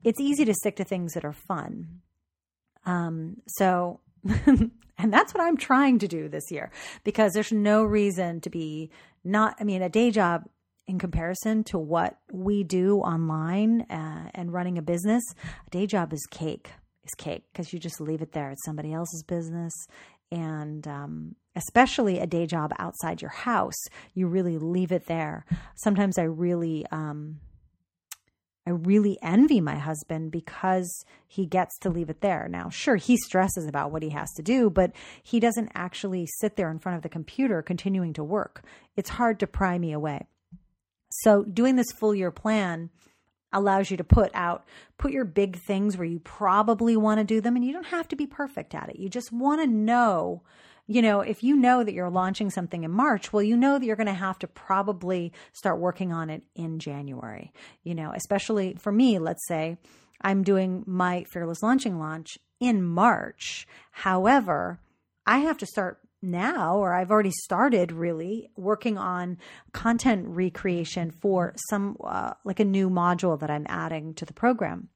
it's 0.04 0.20
easy 0.20 0.46
to 0.46 0.54
stick 0.54 0.76
to 0.78 0.84
things 0.84 1.14
that 1.14 1.26
are 1.26 1.34
fun. 1.34 2.02
Um, 2.86 3.38
so, 3.48 4.00
and 4.46 4.72
that's 5.14 5.34
what 5.34 5.44
I'm 5.44 5.58
trying 5.58 6.00
to 6.00 6.08
do 6.08 6.30
this 6.30 6.52
year 6.52 6.72
because 7.04 7.34
there's 7.34 7.52
no 7.52 7.84
reason 7.84 8.42
to 8.42 8.50
be 8.50 8.92
not, 9.24 9.56
I 9.60 9.64
mean, 9.64 9.82
a 9.82 9.90
day 9.90 10.12
job 10.12 10.44
in 10.88 11.00
comparison 11.00 11.64
to 11.66 11.80
what 11.80 12.18
we 12.32 12.64
do 12.64 13.00
online 13.00 13.82
uh, 13.90 14.30
and 14.34 14.54
running 14.54 14.78
a 14.78 14.82
business, 14.82 15.24
a 15.66 15.70
day 15.70 15.88
job 15.88 16.14
is 16.14 16.26
cake. 16.30 16.70
Is 17.04 17.14
cake 17.18 17.44
because 17.52 17.72
you 17.72 17.78
just 17.78 18.02
leave 18.02 18.24
it 18.24 18.32
there. 18.32 18.50
It's 18.50 18.66
somebody 18.66 18.92
else's 18.92 19.22
business, 19.22 19.72
and 20.32 20.88
um, 20.88 21.36
especially 21.56 22.20
a 22.20 22.26
day 22.26 22.48
job 22.48 22.74
outside 22.80 23.22
your 23.22 23.32
house, 23.32 23.78
you 24.16 24.28
really 24.28 24.58
leave 24.58 24.92
it 24.92 25.06
there. 25.06 25.46
Sometimes 25.76 26.18
I 26.18 26.24
really, 26.24 26.84
um, 26.92 27.40
I 28.68 28.72
really 28.72 29.18
envy 29.22 29.62
my 29.62 29.76
husband 29.76 30.32
because 30.32 31.06
he 31.28 31.46
gets 31.46 31.78
to 31.80 31.90
leave 31.90 32.10
it 32.10 32.22
there. 32.22 32.48
Now, 32.50 32.70
sure, 32.70 32.96
he 32.96 33.16
stresses 33.16 33.68
about 33.68 33.92
what 33.92 34.02
he 34.02 34.10
has 34.10 34.32
to 34.34 34.42
do, 34.42 34.70
but 34.70 34.92
he 35.22 35.40
doesn't 35.40 35.72
actually 35.76 36.28
sit 36.40 36.56
there 36.56 36.72
in 36.72 36.80
front 36.80 36.96
of 36.96 37.04
the 37.04 37.10
computer 37.10 37.62
continuing 37.62 38.14
to 38.14 38.24
work. 38.24 38.64
It's 38.96 39.10
hard 39.10 39.40
to 39.42 39.48
pry 39.48 39.78
me 39.78 39.92
away. 39.92 40.26
So 41.10 41.44
doing 41.44 41.76
this 41.76 41.92
full 41.92 42.16
year 42.16 42.32
plan 42.32 42.90
allows 43.54 43.90
you 43.90 43.98
to 43.98 44.04
put 44.04 44.32
out 44.34 44.66
put 44.98 45.12
your 45.12 45.26
big 45.26 45.58
things 45.58 45.98
where 45.98 46.08
you 46.08 46.20
probably 46.20 46.98
want 46.98 47.20
to 47.20 47.24
do 47.24 47.40
them 47.40 47.56
and 47.56 47.64
you 47.64 47.72
don't 47.72 47.88
have 47.88 48.08
to 48.10 48.16
be 48.16 48.28
perfect 48.28 48.76
at 48.76 48.90
it. 48.90 48.98
You 48.98 49.10
just 49.10 49.32
want 49.32 49.62
to 49.62 49.68
know 49.68 50.42
you 50.88 51.02
know, 51.02 51.22
if 51.22 51.44
you 51.44 51.56
know 51.56 51.84
that 51.84 51.94
you're 51.94 52.10
launching 52.10 52.50
something 52.50 52.84
in 52.84 52.92
March, 52.92 53.34
well, 53.34 53.42
you 53.42 53.58
know 53.58 53.80
that 53.80 53.86
you're 53.86 53.96
going 53.96 54.06
to 54.08 54.14
have 54.14 54.38
to 54.40 54.48
probably 54.48 55.34
start 55.52 55.80
working 55.80 56.14
on 56.14 56.30
it 56.30 56.44
in 56.56 56.80
January. 56.80 57.52
You 57.84 57.96
know, 57.96 58.12
especially 58.16 58.76
for 58.80 58.92
me, 58.92 59.18
let's 59.18 59.48
say 59.48 59.78
I'm 60.22 60.44
doing 60.44 60.84
my 60.86 61.24
fearless 61.24 61.64
launching 61.64 62.00
launch 62.00 62.38
in 62.60 62.84
March. 62.84 63.68
However, 63.92 64.80
I 65.26 65.40
have 65.40 65.58
to 65.60 65.66
start 65.66 66.00
now, 66.22 66.78
or 66.78 66.94
I've 66.94 67.12
already 67.12 67.32
started 67.32 67.92
really 67.92 68.50
working 68.56 68.98
on 68.98 69.38
content 69.74 70.26
recreation 70.28 71.12
for 71.12 71.54
some, 71.70 71.98
uh, 72.04 72.34
like 72.44 72.60
a 72.60 72.66
new 72.66 72.90
module 72.90 73.40
that 73.40 73.52
I'm 73.52 73.66
adding 73.68 74.14
to 74.16 74.26
the 74.26 74.34
program. 74.34 74.90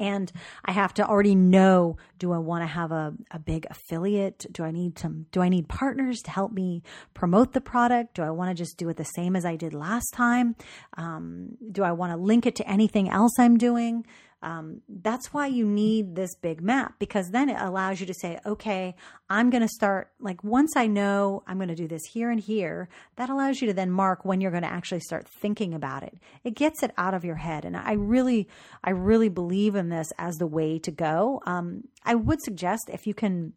And 0.00 0.32
I 0.64 0.72
have 0.72 0.94
to 0.94 1.06
already 1.06 1.34
know 1.34 1.98
do 2.18 2.32
I 2.32 2.38
want 2.38 2.62
to 2.62 2.66
have 2.66 2.90
a, 2.90 3.14
a 3.30 3.38
big 3.38 3.66
affiliate? 3.70 4.46
Do 4.50 4.64
I 4.64 4.70
need 4.70 4.98
some, 4.98 5.26
do 5.30 5.42
I 5.42 5.48
need 5.48 5.68
partners 5.68 6.20
to 6.22 6.30
help 6.30 6.52
me 6.52 6.82
promote 7.14 7.52
the 7.52 7.60
product? 7.60 8.14
Do 8.14 8.22
I 8.22 8.30
want 8.30 8.50
to 8.50 8.54
just 8.54 8.76
do 8.78 8.88
it 8.88 8.96
the 8.96 9.04
same 9.04 9.36
as 9.36 9.44
I 9.44 9.56
did 9.56 9.74
last 9.74 10.12
time? 10.14 10.56
Um, 10.96 11.56
do 11.70 11.84
I 11.84 11.92
want 11.92 12.12
to 12.12 12.16
link 12.16 12.46
it 12.46 12.56
to 12.56 12.68
anything 12.68 13.08
else 13.08 13.38
I'm 13.38 13.58
doing? 13.58 14.04
Um, 14.42 14.80
that's 14.88 15.32
why 15.34 15.46
you 15.48 15.66
need 15.66 16.14
this 16.14 16.34
big 16.34 16.62
map 16.62 16.94
because 16.98 17.30
then 17.30 17.48
it 17.50 17.60
allows 17.60 18.00
you 18.00 18.06
to 18.06 18.14
say, 18.14 18.38
okay, 18.46 18.94
I'm 19.28 19.50
going 19.50 19.62
to 19.62 19.68
start, 19.68 20.10
like, 20.18 20.42
once 20.42 20.76
I 20.76 20.86
know 20.86 21.42
I'm 21.46 21.58
going 21.58 21.68
to 21.68 21.74
do 21.74 21.88
this 21.88 22.04
here 22.10 22.30
and 22.30 22.40
here, 22.40 22.88
that 23.16 23.28
allows 23.28 23.60
you 23.60 23.66
to 23.68 23.74
then 23.74 23.90
mark 23.90 24.24
when 24.24 24.40
you're 24.40 24.50
going 24.50 24.62
to 24.62 24.72
actually 24.72 25.00
start 25.00 25.28
thinking 25.28 25.74
about 25.74 26.02
it. 26.02 26.18
It 26.42 26.54
gets 26.54 26.82
it 26.82 26.92
out 26.96 27.14
of 27.14 27.24
your 27.24 27.36
head. 27.36 27.64
And 27.64 27.76
I 27.76 27.92
really, 27.92 28.48
I 28.82 28.90
really 28.90 29.28
believe 29.28 29.74
in 29.74 29.90
this 29.90 30.10
as 30.18 30.36
the 30.36 30.46
way 30.46 30.78
to 30.80 30.90
go. 30.90 31.42
Um, 31.44 31.84
I 32.04 32.14
would 32.14 32.40
suggest 32.42 32.88
if 32.90 33.06
you 33.06 33.14
can 33.14 33.52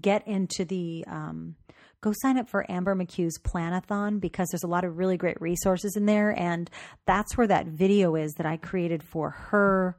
get 0.00 0.26
into 0.26 0.64
the, 0.64 1.04
um, 1.06 1.54
go 2.00 2.12
sign 2.14 2.38
up 2.38 2.48
for 2.48 2.70
Amber 2.70 2.94
McHugh's 2.94 3.38
Planathon 3.38 4.20
because 4.20 4.48
there's 4.50 4.64
a 4.64 4.68
lot 4.68 4.84
of 4.84 4.98
really 4.98 5.16
great 5.16 5.40
resources 5.40 5.96
in 5.96 6.06
there. 6.06 6.30
And 6.30 6.70
that's 7.06 7.36
where 7.36 7.46
that 7.46 7.66
video 7.66 8.14
is 8.14 8.32
that 8.34 8.46
I 8.46 8.56
created 8.56 9.02
for 9.02 9.30
her 9.30 9.96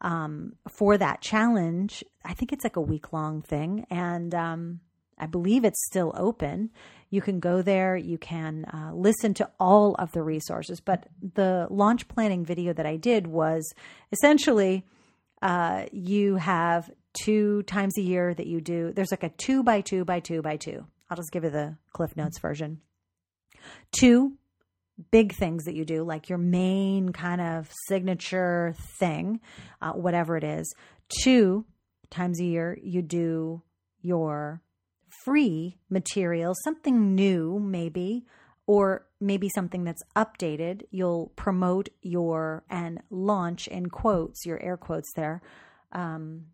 um, 0.00 0.54
for 0.68 0.98
that 0.98 1.22
challenge. 1.22 2.04
I 2.24 2.34
think 2.34 2.52
it's 2.52 2.64
like 2.64 2.76
a 2.76 2.80
week 2.82 3.12
long 3.12 3.42
thing. 3.42 3.86
And 3.90 4.34
um, 4.34 4.80
I 5.18 5.26
believe 5.26 5.64
it's 5.64 5.86
still 5.86 6.12
open. 6.16 6.70
You 7.08 7.22
can 7.22 7.40
go 7.40 7.62
there, 7.62 7.96
you 7.96 8.18
can 8.18 8.64
uh, 8.64 8.92
listen 8.92 9.32
to 9.34 9.48
all 9.60 9.94
of 9.94 10.12
the 10.12 10.22
resources. 10.22 10.80
But 10.80 11.06
the 11.34 11.68
launch 11.70 12.08
planning 12.08 12.44
video 12.44 12.72
that 12.72 12.84
I 12.84 12.96
did 12.96 13.26
was 13.28 13.72
essentially 14.12 14.84
uh, 15.40 15.86
you 15.92 16.36
have 16.36 16.90
two 17.14 17.62
times 17.62 17.96
a 17.96 18.02
year 18.02 18.34
that 18.34 18.46
you 18.46 18.60
do, 18.60 18.92
there's 18.92 19.12
like 19.12 19.22
a 19.22 19.30
two 19.30 19.62
by 19.62 19.80
two 19.80 20.04
by 20.04 20.20
two 20.20 20.42
by 20.42 20.56
two 20.56 20.86
I'll 21.08 21.16
just 21.16 21.32
give 21.32 21.44
you 21.44 21.50
the 21.50 21.76
Cliff 21.92 22.16
Notes 22.16 22.38
version. 22.38 22.80
Two 23.92 24.34
big 25.10 25.34
things 25.34 25.64
that 25.64 25.74
you 25.74 25.84
do, 25.84 26.04
like 26.04 26.28
your 26.28 26.38
main 26.38 27.12
kind 27.12 27.40
of 27.40 27.70
signature 27.86 28.74
thing, 28.98 29.40
uh, 29.82 29.92
whatever 29.92 30.36
it 30.36 30.44
is. 30.44 30.74
Two 31.22 31.64
times 32.10 32.40
a 32.40 32.44
year, 32.44 32.78
you 32.82 33.02
do 33.02 33.62
your 34.00 34.62
free 35.24 35.78
material, 35.90 36.54
something 36.64 37.14
new, 37.14 37.58
maybe, 37.58 38.24
or 38.66 39.06
maybe 39.20 39.48
something 39.48 39.84
that's 39.84 40.02
updated. 40.14 40.82
You'll 40.90 41.32
promote 41.36 41.88
your 42.02 42.64
and 42.68 43.00
launch 43.10 43.68
in 43.68 43.88
quotes, 43.88 44.44
your 44.44 44.62
air 44.62 44.76
quotes 44.76 45.12
there, 45.14 45.42
um, 45.92 46.46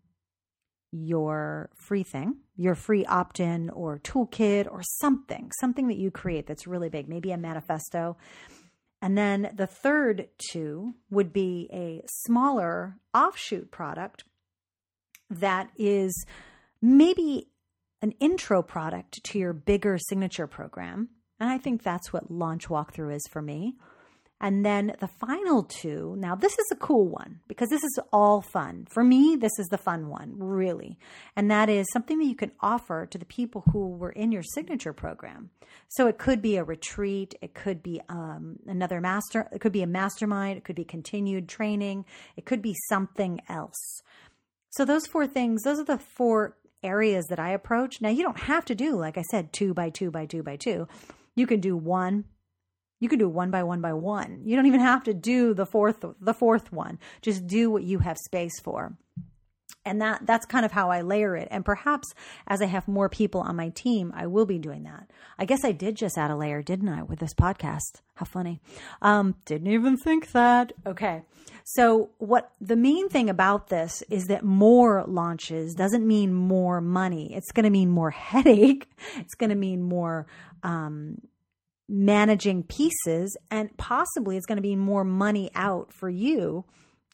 your 0.91 1.69
free 1.75 2.03
thing, 2.03 2.37
your 2.55 2.75
free 2.75 3.05
opt 3.05 3.39
in 3.39 3.69
or 3.71 3.99
toolkit 3.99 4.71
or 4.71 4.81
something, 4.83 5.51
something 5.59 5.87
that 5.87 5.97
you 5.97 6.11
create 6.11 6.47
that's 6.47 6.67
really 6.67 6.89
big, 6.89 7.09
maybe 7.09 7.31
a 7.31 7.37
manifesto. 7.37 8.17
And 9.01 9.17
then 9.17 9.51
the 9.53 9.67
third 9.67 10.29
two 10.37 10.95
would 11.09 11.33
be 11.33 11.69
a 11.73 12.03
smaller 12.07 12.97
offshoot 13.13 13.71
product 13.71 14.23
that 15.29 15.69
is 15.77 16.25
maybe 16.81 17.47
an 18.01 18.11
intro 18.19 18.61
product 18.61 19.23
to 19.23 19.39
your 19.39 19.53
bigger 19.53 19.97
signature 19.97 20.47
program. 20.47 21.09
And 21.39 21.49
I 21.49 21.57
think 21.57 21.81
that's 21.83 22.13
what 22.13 22.29
Launch 22.31 22.67
Walkthrough 22.67 23.15
is 23.15 23.27
for 23.29 23.41
me. 23.41 23.75
And 24.43 24.65
then 24.65 24.93
the 24.99 25.07
final 25.07 25.63
two, 25.63 26.15
now 26.17 26.35
this 26.35 26.59
is 26.59 26.69
a 26.69 26.75
cool 26.75 27.07
one 27.07 27.39
because 27.47 27.69
this 27.69 27.81
is 27.81 27.97
all 28.11 28.41
fun. 28.41 28.85
For 28.91 29.01
me, 29.01 29.37
this 29.37 29.57
is 29.57 29.67
the 29.67 29.77
fun 29.77 30.09
one, 30.09 30.33
really. 30.37 30.99
And 31.37 31.49
that 31.49 31.69
is 31.69 31.89
something 31.93 32.19
that 32.19 32.25
you 32.25 32.35
can 32.35 32.51
offer 32.59 33.05
to 33.05 33.17
the 33.17 33.23
people 33.23 33.63
who 33.71 33.91
were 33.91 34.11
in 34.11 34.33
your 34.33 34.43
signature 34.43 34.91
program. 34.91 35.49
So 35.87 36.07
it 36.07 36.17
could 36.17 36.41
be 36.41 36.57
a 36.57 36.63
retreat, 36.65 37.35
it 37.41 37.53
could 37.53 37.81
be 37.81 38.01
um, 38.09 38.57
another 38.67 38.99
master, 38.99 39.47
it 39.53 39.61
could 39.61 39.71
be 39.71 39.81
a 39.81 39.87
mastermind, 39.87 40.57
it 40.57 40.65
could 40.65 40.75
be 40.75 40.83
continued 40.83 41.47
training, 41.47 42.03
it 42.35 42.45
could 42.45 42.61
be 42.61 42.75
something 42.89 43.39
else. 43.47 44.01
So 44.71 44.83
those 44.83 45.07
four 45.07 45.25
things, 45.25 45.61
those 45.61 45.79
are 45.79 45.85
the 45.85 45.97
four 45.97 46.57
areas 46.83 47.27
that 47.29 47.39
I 47.39 47.51
approach. 47.51 48.01
Now 48.01 48.09
you 48.09 48.23
don't 48.23 48.41
have 48.41 48.65
to 48.65 48.75
do, 48.75 48.97
like 48.97 49.17
I 49.17 49.23
said, 49.31 49.53
two 49.53 49.73
by 49.73 49.89
two 49.89 50.11
by 50.11 50.25
two 50.25 50.43
by 50.43 50.57
two. 50.57 50.89
You 51.33 51.47
can 51.47 51.61
do 51.61 51.77
one. 51.77 52.25
You 53.03 53.09
can 53.09 53.19
do 53.19 53.27
one 53.27 53.51
by 53.51 53.63
one 53.63 53.81
by 53.81 53.91
one. 53.91 54.43
You 54.45 54.55
don't 54.55 54.65
even 54.65 54.79
have 54.79 55.03
to 55.03 55.13
do 55.13 55.53
the 55.53 55.65
fourth 55.65 56.05
the 56.21 56.33
fourth 56.33 56.71
one. 56.71 56.99
Just 57.21 57.45
do 57.45 57.69
what 57.69 57.83
you 57.83 57.99
have 57.99 58.17
space 58.17 58.61
for. 58.61 58.95
And 59.83 60.01
that 60.01 60.25
that's 60.25 60.45
kind 60.45 60.63
of 60.63 60.71
how 60.71 60.89
I 60.89 61.01
layer 61.01 61.35
it. 61.35 61.49
And 61.51 61.65
perhaps 61.65 62.13
as 62.47 62.61
I 62.61 62.67
have 62.67 62.87
more 62.87 63.09
people 63.09 63.41
on 63.41 63.57
my 63.57 63.67
team, 63.75 64.13
I 64.15 64.27
will 64.27 64.45
be 64.45 64.57
doing 64.57 64.83
that. 64.83 65.11
I 65.37 65.43
guess 65.43 65.65
I 65.65 65.73
did 65.73 65.97
just 65.97 66.17
add 66.17 66.31
a 66.31 66.37
layer, 66.37 66.61
didn't 66.61 66.87
I, 66.87 67.03
with 67.03 67.19
this 67.19 67.33
podcast? 67.33 67.99
How 68.15 68.23
funny. 68.23 68.61
Um, 69.01 69.35
didn't 69.43 69.67
even 69.67 69.97
think 69.97 70.31
that. 70.31 70.71
Okay. 70.85 71.23
So 71.65 72.09
what 72.19 72.53
the 72.61 72.77
main 72.77 73.09
thing 73.09 73.29
about 73.29 73.67
this 73.67 74.01
is 74.09 74.27
that 74.27 74.45
more 74.45 75.03
launches 75.05 75.75
doesn't 75.75 76.07
mean 76.07 76.33
more 76.33 76.79
money. 76.79 77.35
It's 77.35 77.51
going 77.51 77.65
to 77.65 77.69
mean 77.69 77.89
more 77.89 78.11
headache. 78.31 78.89
It's 79.17 79.35
going 79.35 79.49
to 79.49 79.57
mean 79.57 79.81
more 79.81 80.25
um, 80.63 81.17
managing 81.87 82.63
pieces, 82.63 83.35
and 83.51 83.75
possibly 83.77 84.37
it's 84.37 84.45
going 84.45 84.57
to 84.57 84.61
be 84.61 84.75
more 84.75 85.03
money 85.03 85.51
out 85.55 85.93
for 85.93 86.09
you 86.09 86.65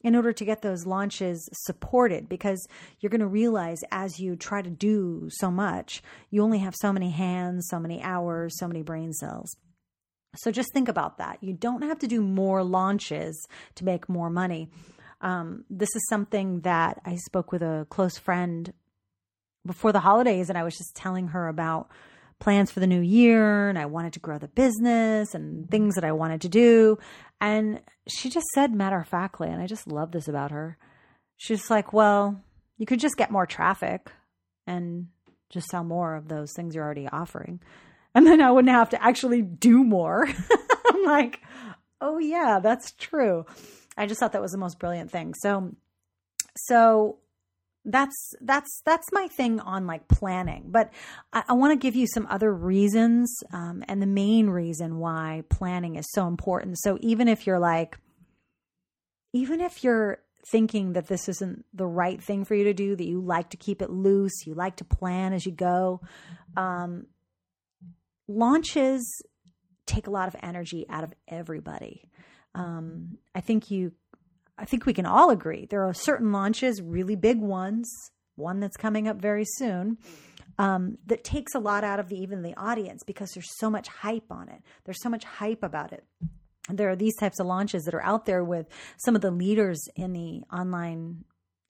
in 0.03 0.15
order 0.15 0.31
to 0.31 0.45
get 0.45 0.61
those 0.61 0.85
launches 0.85 1.49
supported 1.51 2.29
because 2.29 2.65
you're 2.99 3.09
going 3.09 3.19
to 3.19 3.27
realize 3.27 3.79
as 3.91 4.19
you 4.19 4.35
try 4.35 4.61
to 4.61 4.69
do 4.69 5.27
so 5.29 5.51
much, 5.51 6.01
you 6.29 6.41
only 6.41 6.59
have 6.59 6.75
so 6.79 6.93
many 6.93 7.09
hands, 7.09 7.67
so 7.69 7.79
many 7.79 8.01
hours, 8.01 8.57
so 8.57 8.67
many 8.67 8.81
brain 8.81 9.11
cells. 9.11 9.55
So 10.37 10.51
just 10.51 10.71
think 10.73 10.87
about 10.87 11.17
that. 11.17 11.39
You 11.41 11.53
don't 11.53 11.81
have 11.81 11.99
to 11.99 12.07
do 12.07 12.21
more 12.21 12.63
launches 12.63 13.47
to 13.75 13.83
make 13.83 14.07
more 14.07 14.29
money. 14.29 14.69
Um, 15.21 15.65
this 15.69 15.89
is 15.95 16.07
something 16.07 16.61
that 16.61 17.01
I 17.03 17.15
spoke 17.15 17.51
with 17.51 17.61
a 17.61 17.85
close 17.89 18.17
friend 18.17 18.71
before 19.65 19.91
the 19.91 19.99
holidays, 19.99 20.47
and 20.47 20.57
I 20.57 20.63
was 20.63 20.77
just 20.77 20.95
telling 20.95 21.29
her 21.29 21.47
about 21.47 21.89
plans 22.39 22.71
for 22.71 22.79
the 22.79 22.87
new 22.87 23.01
year 23.01 23.69
and 23.69 23.77
I 23.77 23.85
wanted 23.85 24.13
to 24.13 24.19
grow 24.19 24.37
the 24.37 24.47
business 24.47 25.35
and 25.35 25.69
things 25.69 25.95
that 25.95 26.03
I 26.03 26.11
wanted 26.11 26.41
to 26.41 26.49
do. 26.49 26.97
And 27.41 27.81
she 28.07 28.29
just 28.29 28.47
said 28.53 28.73
matter 28.73 28.99
of 28.99 29.07
factly, 29.07 29.49
and 29.49 29.61
I 29.61 29.67
just 29.67 29.87
love 29.87 30.11
this 30.11 30.27
about 30.27 30.51
her. 30.51 30.77
She's 31.37 31.69
like, 31.69 31.93
Well, 31.93 32.41
you 32.77 32.85
could 32.85 32.99
just 32.99 33.17
get 33.17 33.31
more 33.31 33.45
traffic 33.45 34.11
and 34.67 35.07
just 35.49 35.67
sell 35.67 35.83
more 35.83 36.15
of 36.15 36.27
those 36.27 36.53
things 36.55 36.75
you're 36.75 36.83
already 36.83 37.07
offering. 37.07 37.59
And 38.15 38.25
then 38.25 38.41
I 38.41 38.51
wouldn't 38.51 38.73
have 38.73 38.89
to 38.89 39.03
actually 39.03 39.41
do 39.41 39.83
more. 39.83 40.27
I'm 40.87 41.03
like, 41.03 41.41
Oh, 42.01 42.17
yeah, 42.17 42.59
that's 42.61 42.91
true. 42.93 43.45
I 43.97 44.05
just 44.05 44.19
thought 44.19 44.31
that 44.31 44.41
was 44.41 44.51
the 44.51 44.57
most 44.57 44.79
brilliant 44.79 45.11
thing. 45.11 45.33
So, 45.41 45.75
so 46.55 47.17
that's 47.91 48.33
that's 48.41 48.81
that's 48.85 49.11
my 49.11 49.27
thing 49.27 49.59
on 49.59 49.87
like 49.87 50.07
planning. 50.07 50.65
But 50.67 50.91
i, 51.33 51.43
I 51.49 51.53
want 51.53 51.71
to 51.71 51.83
give 51.83 51.95
you 51.95 52.07
some 52.07 52.27
other 52.29 52.53
reasons 52.53 53.35
um, 53.51 53.83
and 53.87 54.01
the 54.01 54.07
main 54.07 54.49
reason 54.49 54.99
why 54.99 55.43
planning 55.49 55.95
is 55.95 56.05
so 56.11 56.27
important. 56.27 56.77
So 56.79 56.97
even 57.01 57.27
if 57.27 57.47
you're 57.47 57.59
like 57.59 57.97
even 59.33 59.61
if 59.61 59.83
you're 59.83 60.19
thinking 60.47 60.93
that 60.93 61.07
this 61.07 61.29
isn't 61.29 61.65
the 61.73 61.85
right 61.85 62.23
thing 62.23 62.45
for 62.45 62.55
you 62.55 62.63
to 62.63 62.73
do 62.73 62.95
that 62.95 63.05
you 63.05 63.21
like 63.21 63.49
to 63.49 63.57
keep 63.57 63.81
it 63.81 63.89
loose 63.89 64.47
you 64.47 64.53
like 64.53 64.77
to 64.77 64.85
plan 64.85 65.33
as 65.33 65.45
you 65.45 65.51
go 65.51 66.01
um, 66.57 67.05
launches 68.27 69.21
take 69.85 70.07
a 70.07 70.11
lot 70.11 70.27
of 70.27 70.35
energy 70.41 70.85
out 70.89 71.03
of 71.03 71.13
everybody. 71.27 72.09
Um, 72.55 73.19
i 73.35 73.41
think 73.41 73.69
you 73.69 73.91
I 74.59 74.65
think 74.65 74.85
we 74.85 74.93
can 74.93 75.05
all 75.05 75.29
agree 75.29 75.65
there 75.65 75.87
are 75.87 75.93
certain 75.93 76.31
launches, 76.31 76.81
really 76.81 77.15
big 77.15 77.39
ones, 77.39 77.89
one 78.35 78.59
that's 78.59 78.77
coming 78.77 79.07
up 79.07 79.17
very 79.17 79.45
soon, 79.45 79.97
um, 80.57 80.97
that 81.05 81.23
takes 81.23 81.55
a 81.55 81.59
lot 81.59 81.83
out 81.83 81.99
of 81.99 82.09
the, 82.09 82.17
even 82.17 82.41
the 82.41 82.55
audience 82.57 83.03
because 83.03 83.31
there's 83.31 83.57
so 83.57 83.69
much 83.69 83.87
hype 83.87 84.29
on 84.29 84.49
it. 84.49 84.61
There's 84.83 85.01
so 85.01 85.09
much 85.09 85.23
hype 85.23 85.63
about 85.63 85.93
it. 85.93 86.03
There 86.69 86.89
are 86.89 86.95
these 86.95 87.15
types 87.15 87.39
of 87.39 87.47
launches 87.47 87.85
that 87.85 87.93
are 87.93 88.03
out 88.03 88.25
there 88.25 88.43
with 88.43 88.67
some 88.97 89.15
of 89.15 89.21
the 89.21 89.31
leaders 89.31 89.79
in 89.95 90.13
the 90.13 90.41
online 90.53 91.23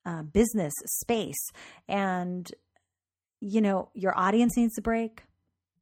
uh, 0.06 0.24
business 0.24 0.74
space. 0.86 1.52
And, 1.88 2.52
you 3.40 3.62
know, 3.62 3.90
your 3.94 4.18
audience 4.18 4.58
needs 4.58 4.78
a 4.78 4.82
break 4.82 5.24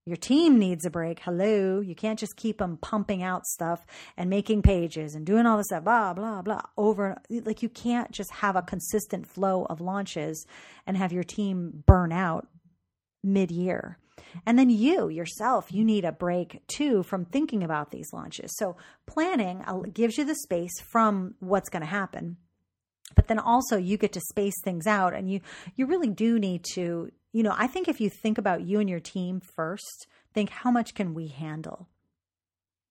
your 0.08 0.16
team 0.16 0.58
needs 0.58 0.86
a 0.86 0.90
break. 0.90 1.20
Hello. 1.20 1.82
You 1.82 1.94
can't 1.94 2.18
just 2.18 2.38
keep 2.38 2.60
them 2.60 2.78
pumping 2.78 3.22
out 3.22 3.46
stuff 3.46 3.86
and 4.16 4.30
making 4.30 4.62
pages 4.62 5.16
and 5.16 5.26
doing 5.26 5.46
all 5.46 5.58
this 5.58 5.66
stuff, 5.66 5.84
blah, 5.84 6.14
blah, 6.14 6.42
blah, 6.42 6.62
over. 6.78 7.18
Like 7.30 7.62
you 7.62 7.68
can't 7.68 8.10
just 8.12 8.32
have 8.32 8.56
a 8.56 8.62
consistent 8.62 9.28
flow 9.28 9.66
of 9.66 9.82
launches 9.82 10.48
and 10.86 10.96
have 10.96 11.12
your 11.12 11.26
team 11.26 11.84
burn 11.86 12.14
out 12.14 12.48
mid 13.22 13.52
year. 13.52 13.98
And 14.46 14.58
then 14.58 14.70
you 14.70 15.10
yourself, 15.10 15.74
you 15.74 15.84
need 15.84 16.06
a 16.06 16.14
break 16.14 16.66
too 16.68 17.04
from 17.04 17.26
thinking 17.26 17.62
about 17.62 17.92
these 17.92 18.14
launches. 18.14 18.56
So 18.56 18.78
planning 19.08 19.62
uh, 19.68 19.80
gives 19.94 20.18
you 20.18 20.24
the 20.24 20.36
space 20.36 20.80
from 20.80 21.36
what's 21.40 21.70
going 21.70 21.82
to 21.82 21.86
happen 21.86 22.38
but 23.16 23.28
then 23.28 23.40
also 23.40 23.78
you 23.78 23.98
get 23.98 24.12
to 24.14 24.20
space 24.20 24.54
things 24.64 24.86
out 24.86 25.14
and 25.14 25.32
you 25.32 25.40
you 25.76 25.86
really 25.86 26.10
do 26.10 26.38
need 26.38 26.64
to 26.74 27.10
you 27.38 27.44
know, 27.44 27.54
I 27.56 27.68
think 27.68 27.88
if 27.88 28.02
you 28.02 28.10
think 28.10 28.40
about 28.40 28.66
you 28.66 28.80
and 28.80 28.90
your 28.90 29.00
team 29.00 29.42
first, 29.42 30.08
think 30.34 30.50
how 30.50 30.72
much 30.72 30.96
can 30.96 31.14
we 31.14 31.28
handle? 31.28 31.88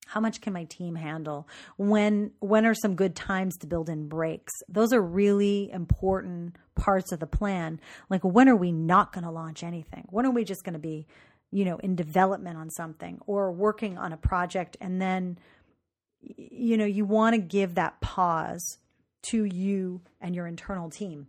How 0.06 0.20
much 0.20 0.40
can 0.40 0.52
my 0.52 0.62
team 0.62 0.94
handle? 0.94 1.48
When 1.78 2.30
when 2.38 2.64
are 2.64 2.72
some 2.72 2.94
good 2.94 3.16
times 3.16 3.56
to 3.56 3.66
build 3.66 3.88
in 3.88 4.06
breaks? 4.06 4.52
Those 4.68 4.92
are 4.92 5.02
really 5.02 5.68
important 5.72 6.54
parts 6.76 7.11
of 7.11 7.18
the 7.18 7.26
plan. 7.26 7.80
Like 8.09 8.22
when 8.22 8.48
are 8.48 8.54
we 8.54 8.70
not 8.70 9.12
going 9.12 9.24
to 9.24 9.32
launch 9.32 9.64
anything? 9.64 10.06
When 10.11 10.24
are 10.24 10.30
we 10.30 10.44
just 10.44 10.62
going 10.62 10.74
to 10.74 10.78
be, 10.78 11.09
you 11.50 11.64
know, 11.64 11.78
in 11.78 11.96
development 11.96 12.56
on 12.56 12.70
something 12.70 13.18
or 13.26 13.50
working 13.50 13.98
on 13.98 14.12
a 14.12 14.16
project 14.16 14.76
and 14.80 15.02
then 15.02 15.40
you 16.20 16.76
know, 16.76 16.85
you 16.85 17.04
want 17.04 17.35
to 17.35 17.40
give 17.40 17.74
that 17.74 18.00
pause 18.00 18.78
to 19.22 19.44
you 19.44 20.02
and 20.20 20.37
your 20.37 20.46
internal 20.46 20.88
team. 20.88 21.26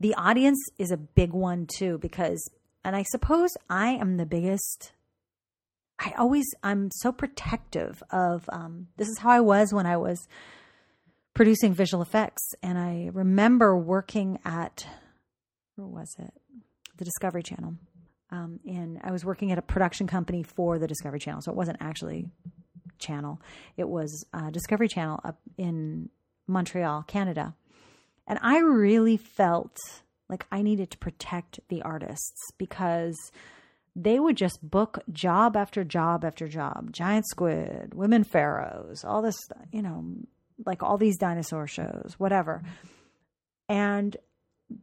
The 0.00 0.14
audience 0.14 0.58
is 0.78 0.90
a 0.90 0.96
big 0.96 1.32
one 1.32 1.66
too, 1.66 1.98
because, 1.98 2.50
and 2.84 2.96
I 2.96 3.02
suppose 3.04 3.50
I 3.70 3.90
am 3.90 4.16
the 4.16 4.26
biggest. 4.26 4.92
I 5.98 6.12
always, 6.18 6.46
I'm 6.62 6.90
so 6.90 7.12
protective 7.12 8.02
of, 8.10 8.48
um, 8.52 8.88
this 8.96 9.08
is 9.08 9.18
how 9.18 9.30
I 9.30 9.40
was 9.40 9.72
when 9.72 9.86
I 9.86 9.96
was 9.96 10.26
producing 11.34 11.74
visual 11.74 12.02
effects. 12.02 12.54
And 12.62 12.76
I 12.78 13.10
remember 13.12 13.76
working 13.76 14.38
at, 14.44 14.86
where 15.76 15.86
was 15.86 16.14
it? 16.18 16.32
The 16.96 17.04
Discovery 17.04 17.42
Channel. 17.42 17.74
Um, 18.30 18.60
and 18.66 18.98
I 19.04 19.12
was 19.12 19.24
working 19.24 19.52
at 19.52 19.58
a 19.58 19.62
production 19.62 20.06
company 20.06 20.42
for 20.42 20.78
the 20.78 20.86
Discovery 20.86 21.20
Channel. 21.20 21.42
So 21.42 21.52
it 21.52 21.56
wasn't 21.56 21.78
actually 21.80 22.26
channel. 22.98 23.40
It 23.76 23.88
was 23.88 24.24
uh, 24.32 24.50
Discovery 24.50 24.88
Channel 24.88 25.20
up 25.24 25.38
in 25.58 26.08
Montreal, 26.46 27.04
Canada. 27.04 27.54
And 28.26 28.38
I 28.42 28.58
really 28.58 29.16
felt 29.16 29.76
like 30.28 30.46
I 30.50 30.62
needed 30.62 30.90
to 30.92 30.98
protect 30.98 31.60
the 31.68 31.82
artists 31.82 32.52
because 32.58 33.16
they 33.94 34.18
would 34.18 34.36
just 34.36 34.58
book 34.62 34.98
job 35.10 35.56
after 35.56 35.84
job 35.84 36.24
after 36.24 36.48
job 36.48 36.92
giant 36.92 37.26
squid, 37.28 37.94
women 37.94 38.24
pharaohs, 38.24 39.04
all 39.04 39.22
this, 39.22 39.36
you 39.70 39.82
know, 39.82 40.04
like 40.64 40.82
all 40.82 40.96
these 40.96 41.18
dinosaur 41.18 41.66
shows, 41.66 42.14
whatever. 42.18 42.62
And 43.68 44.16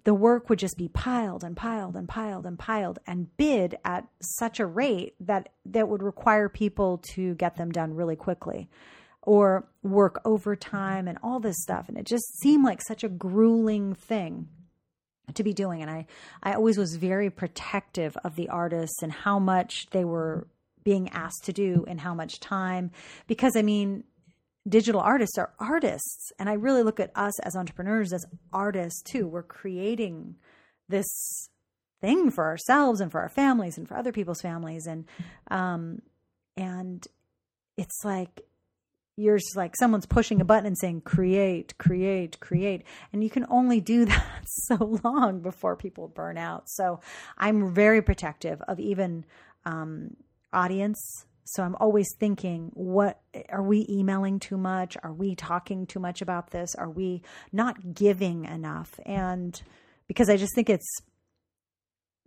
the 0.04 0.14
work 0.14 0.50
would 0.50 0.60
just 0.60 0.78
be 0.78 0.90
piled 0.90 1.44
and 1.44 1.58
piled 1.58 1.96
and 1.96 2.08
piled 2.08 2.46
and 2.46 2.60
piled 2.60 3.00
and 3.08 3.36
bid 3.38 3.78
at 3.84 4.08
such 4.22 4.60
a 4.60 4.66
rate 4.66 5.16
that 5.20 5.50
that 5.66 5.88
would 5.90 6.04
require 6.04 6.48
people 6.48 7.02
to 7.14 7.34
get 7.36 7.56
them 7.56 7.72
done 7.72 7.96
really 7.96 8.16
quickly 8.16 8.70
or 9.30 9.64
work 9.84 10.20
overtime 10.26 11.08
and 11.08 11.20
all 11.22 11.40
this 11.40 11.62
stuff. 11.62 11.88
And 11.88 12.00
it 12.00 12.06
just 12.08 12.40
seemed 12.40 12.66
like 12.66 12.82
such 12.82 13.04
a 13.04 13.08
grueling 13.08 13.94
thing 13.94 14.48
to 15.36 15.44
be 15.44 15.54
doing. 15.54 15.84
And 15.84 15.92
I, 15.92 16.08
I 16.42 16.54
always 16.54 16.80
was 16.80 16.96
very 16.96 17.30
protective 17.30 18.18
of 18.24 18.36
the 18.36 18.50
artists 18.50 19.04
and 19.04 19.12
how 19.12 19.38
much 19.38 19.86
they 19.92 20.04
were 20.04 20.48
being 20.84 21.10
asked 21.10 21.44
to 21.44 21.54
do 21.54 21.86
and 21.88 22.02
how 22.02 22.16
much 22.16 22.40
time. 22.40 22.90
Because 23.28 23.56
I 23.56 23.62
mean, 23.62 24.04
digital 24.68 25.00
artists 25.00 25.38
are 25.38 25.54
artists. 25.60 26.32
And 26.40 26.50
I 26.50 26.54
really 26.54 26.82
look 26.82 27.00
at 27.00 27.12
us 27.14 27.40
as 27.42 27.56
entrepreneurs 27.56 28.12
as 28.12 28.26
artists 28.52 29.04
too. 29.04 29.28
We're 29.28 29.44
creating 29.44 30.38
this 30.88 31.50
thing 32.02 32.32
for 32.32 32.46
ourselves 32.46 33.00
and 33.00 33.12
for 33.12 33.22
our 33.22 33.30
families 33.30 33.78
and 33.78 33.88
for 33.88 33.96
other 33.96 34.12
people's 34.12 34.42
families. 34.42 34.88
And, 34.88 35.06
um, 35.52 36.02
and 36.58 37.08
it's 37.78 38.04
like 38.04 38.42
you're 39.20 39.40
like 39.56 39.76
someone's 39.76 40.06
pushing 40.06 40.40
a 40.40 40.46
button 40.46 40.66
and 40.66 40.78
saying 40.78 41.02
create 41.02 41.78
create 41.78 42.40
create. 42.40 42.84
And 43.12 43.24
you 43.24 43.30
can 43.30 43.46
only 43.50 43.82
do 43.82 44.06
that 44.14 44.44
so 44.46 45.00
long 45.04 45.42
before 45.42 45.76
people 45.76 46.08
burn 46.08 46.38
out. 46.38 46.70
So 46.70 47.02
i'm 47.38 47.74
very 47.74 48.02
protective 48.02 48.62
of 48.68 48.80
even 48.80 49.26
um, 49.66 50.16
audience. 50.54 51.26
So 51.44 51.64
i'm 51.64 51.76
always 51.76 52.08
thinking 52.18 52.72
what 52.74 53.20
are 53.50 53.64
we 53.64 53.86
emailing 53.90 54.40
too 54.40 54.58
much? 54.58 54.96
Are 55.04 55.14
we 55.14 55.36
talking 55.36 55.86
too 55.86 56.00
much 56.00 56.22
about 56.22 56.52
this? 56.52 56.76
Are 56.76 56.90
we 56.90 57.22
not 57.52 57.94
giving 57.94 58.46
enough? 58.46 59.00
And 59.06 59.62
because 60.08 60.30
i 60.30 60.38
just 60.38 60.56
think 60.56 60.70
it's 60.70 60.88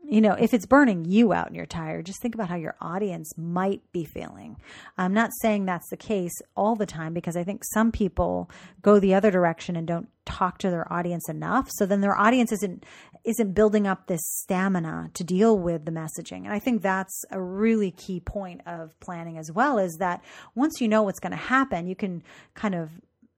you 0.04 0.20
know, 0.20 0.32
if 0.32 0.52
it's 0.52 0.66
burning 0.66 1.04
you 1.04 1.32
out 1.32 1.46
and 1.46 1.56
you're 1.56 1.64
tired, 1.64 2.06
just 2.06 2.20
think 2.20 2.34
about 2.34 2.48
how 2.48 2.56
your 2.56 2.74
audience 2.80 3.32
might 3.36 3.80
be 3.92 4.04
feeling. 4.04 4.56
I'm 4.98 5.14
not 5.14 5.30
saying 5.40 5.64
that's 5.64 5.88
the 5.90 5.96
case 5.96 6.34
all 6.56 6.74
the 6.74 6.86
time 6.86 7.14
because 7.14 7.36
I 7.36 7.44
think 7.44 7.62
some 7.72 7.92
people 7.92 8.50
go 8.82 8.98
the 8.98 9.14
other 9.14 9.30
direction 9.30 9.76
and 9.76 9.86
don't 9.86 10.08
talk 10.24 10.58
to 10.58 10.70
their 10.70 10.92
audience 10.92 11.28
enough. 11.28 11.68
So 11.70 11.86
then 11.86 12.00
their 12.00 12.18
audience 12.18 12.52
isn't 12.52 12.84
isn't 13.24 13.52
building 13.52 13.86
up 13.86 14.08
this 14.08 14.20
stamina 14.24 15.10
to 15.14 15.22
deal 15.22 15.56
with 15.56 15.84
the 15.84 15.92
messaging. 15.92 16.44
And 16.44 16.52
I 16.52 16.58
think 16.58 16.82
that's 16.82 17.24
a 17.30 17.40
really 17.40 17.92
key 17.92 18.18
point 18.18 18.62
of 18.66 18.98
planning 18.98 19.38
as 19.38 19.52
well 19.52 19.78
is 19.78 19.96
that 20.00 20.24
once 20.56 20.80
you 20.80 20.88
know 20.88 21.02
what's 21.02 21.20
going 21.20 21.30
to 21.30 21.36
happen, 21.36 21.86
you 21.86 21.94
can 21.94 22.24
kind 22.54 22.74
of 22.74 22.90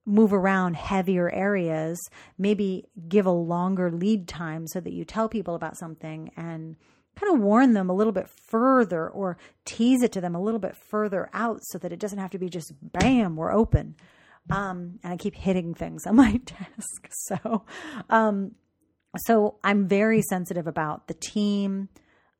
move 0.05 0.33
around 0.33 0.75
heavier 0.75 1.29
areas, 1.31 1.99
maybe 2.37 2.85
give 3.07 3.25
a 3.25 3.31
longer 3.31 3.91
lead 3.91 4.27
time 4.27 4.67
so 4.67 4.79
that 4.79 4.93
you 4.93 5.03
tell 5.03 5.27
people 5.27 5.55
about 5.55 5.77
something 5.77 6.31
and 6.37 6.75
kind 7.15 7.33
of 7.33 7.39
warn 7.39 7.73
them 7.73 7.89
a 7.89 7.93
little 7.93 8.13
bit 8.13 8.29
further 8.29 9.09
or 9.09 9.37
tease 9.63 10.03
it 10.03 10.11
to 10.11 10.21
them 10.21 10.35
a 10.35 10.41
little 10.41 10.59
bit 10.59 10.75
further 10.75 11.29
out 11.33 11.59
so 11.63 11.77
that 11.77 11.91
it 11.91 11.99
doesn't 11.99 12.19
have 12.19 12.31
to 12.31 12.37
be 12.37 12.49
just 12.49 12.73
bam, 12.81 13.35
we're 13.35 13.53
open. 13.53 13.95
Um, 14.49 14.99
and 15.03 15.13
I 15.13 15.17
keep 15.17 15.33
hitting 15.33 15.73
things 15.73 16.05
on 16.05 16.15
my 16.15 16.37
desk. 16.45 17.07
So, 17.09 17.63
um, 18.09 18.51
so 19.17 19.55
I'm 19.63 19.87
very 19.87 20.21
sensitive 20.21 20.67
about 20.67 21.07
the 21.07 21.15
team, 21.15 21.89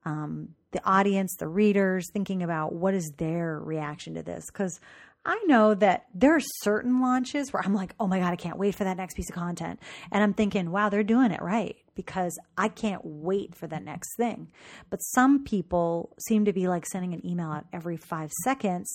um, 0.04 0.50
the 0.72 0.86
audience, 0.86 1.36
the 1.40 1.48
readers, 1.48 2.10
thinking 2.12 2.44
about 2.44 2.74
what 2.74 2.94
is 2.94 3.12
their 3.18 3.60
reaction 3.60 4.14
to 4.16 4.24
this. 4.24 4.46
Because 4.52 4.80
I 5.26 5.42
know 5.48 5.74
that 5.74 6.06
there 6.14 6.36
are 6.36 6.42
certain 6.62 7.02
launches 7.02 7.52
where 7.52 7.64
I'm 7.66 7.74
like, 7.74 7.96
oh 8.00 8.08
my 8.08 8.20
God, 8.20 8.32
I 8.32 8.36
can't 8.36 8.60
wait 8.60 8.76
for 8.76 8.84
that 8.84 8.98
next 8.98 9.16
piece 9.16 9.30
of 9.30 9.36
content. 9.36 9.80
And 10.12 10.24
I'm 10.24 10.34
thinking, 10.34 10.72
wow, 10.72 10.90
they're 10.90 11.04
doing 11.04 11.32
it 11.32 11.42
right 11.42 11.76
because 11.96 12.38
I 12.58 12.68
can't 12.68 13.02
wait 13.04 13.56
for 13.56 13.66
that 13.68 13.84
next 13.84 14.16
thing. 14.18 14.52
But 14.90 14.98
some 14.98 15.44
people 15.44 16.16
seem 16.28 16.46
to 16.46 16.54
be 16.54 16.68
like 16.68 16.86
sending 16.86 17.14
an 17.14 17.26
email 17.26 17.52
out 17.52 17.66
every 17.74 17.98
five 17.98 18.32
seconds 18.44 18.88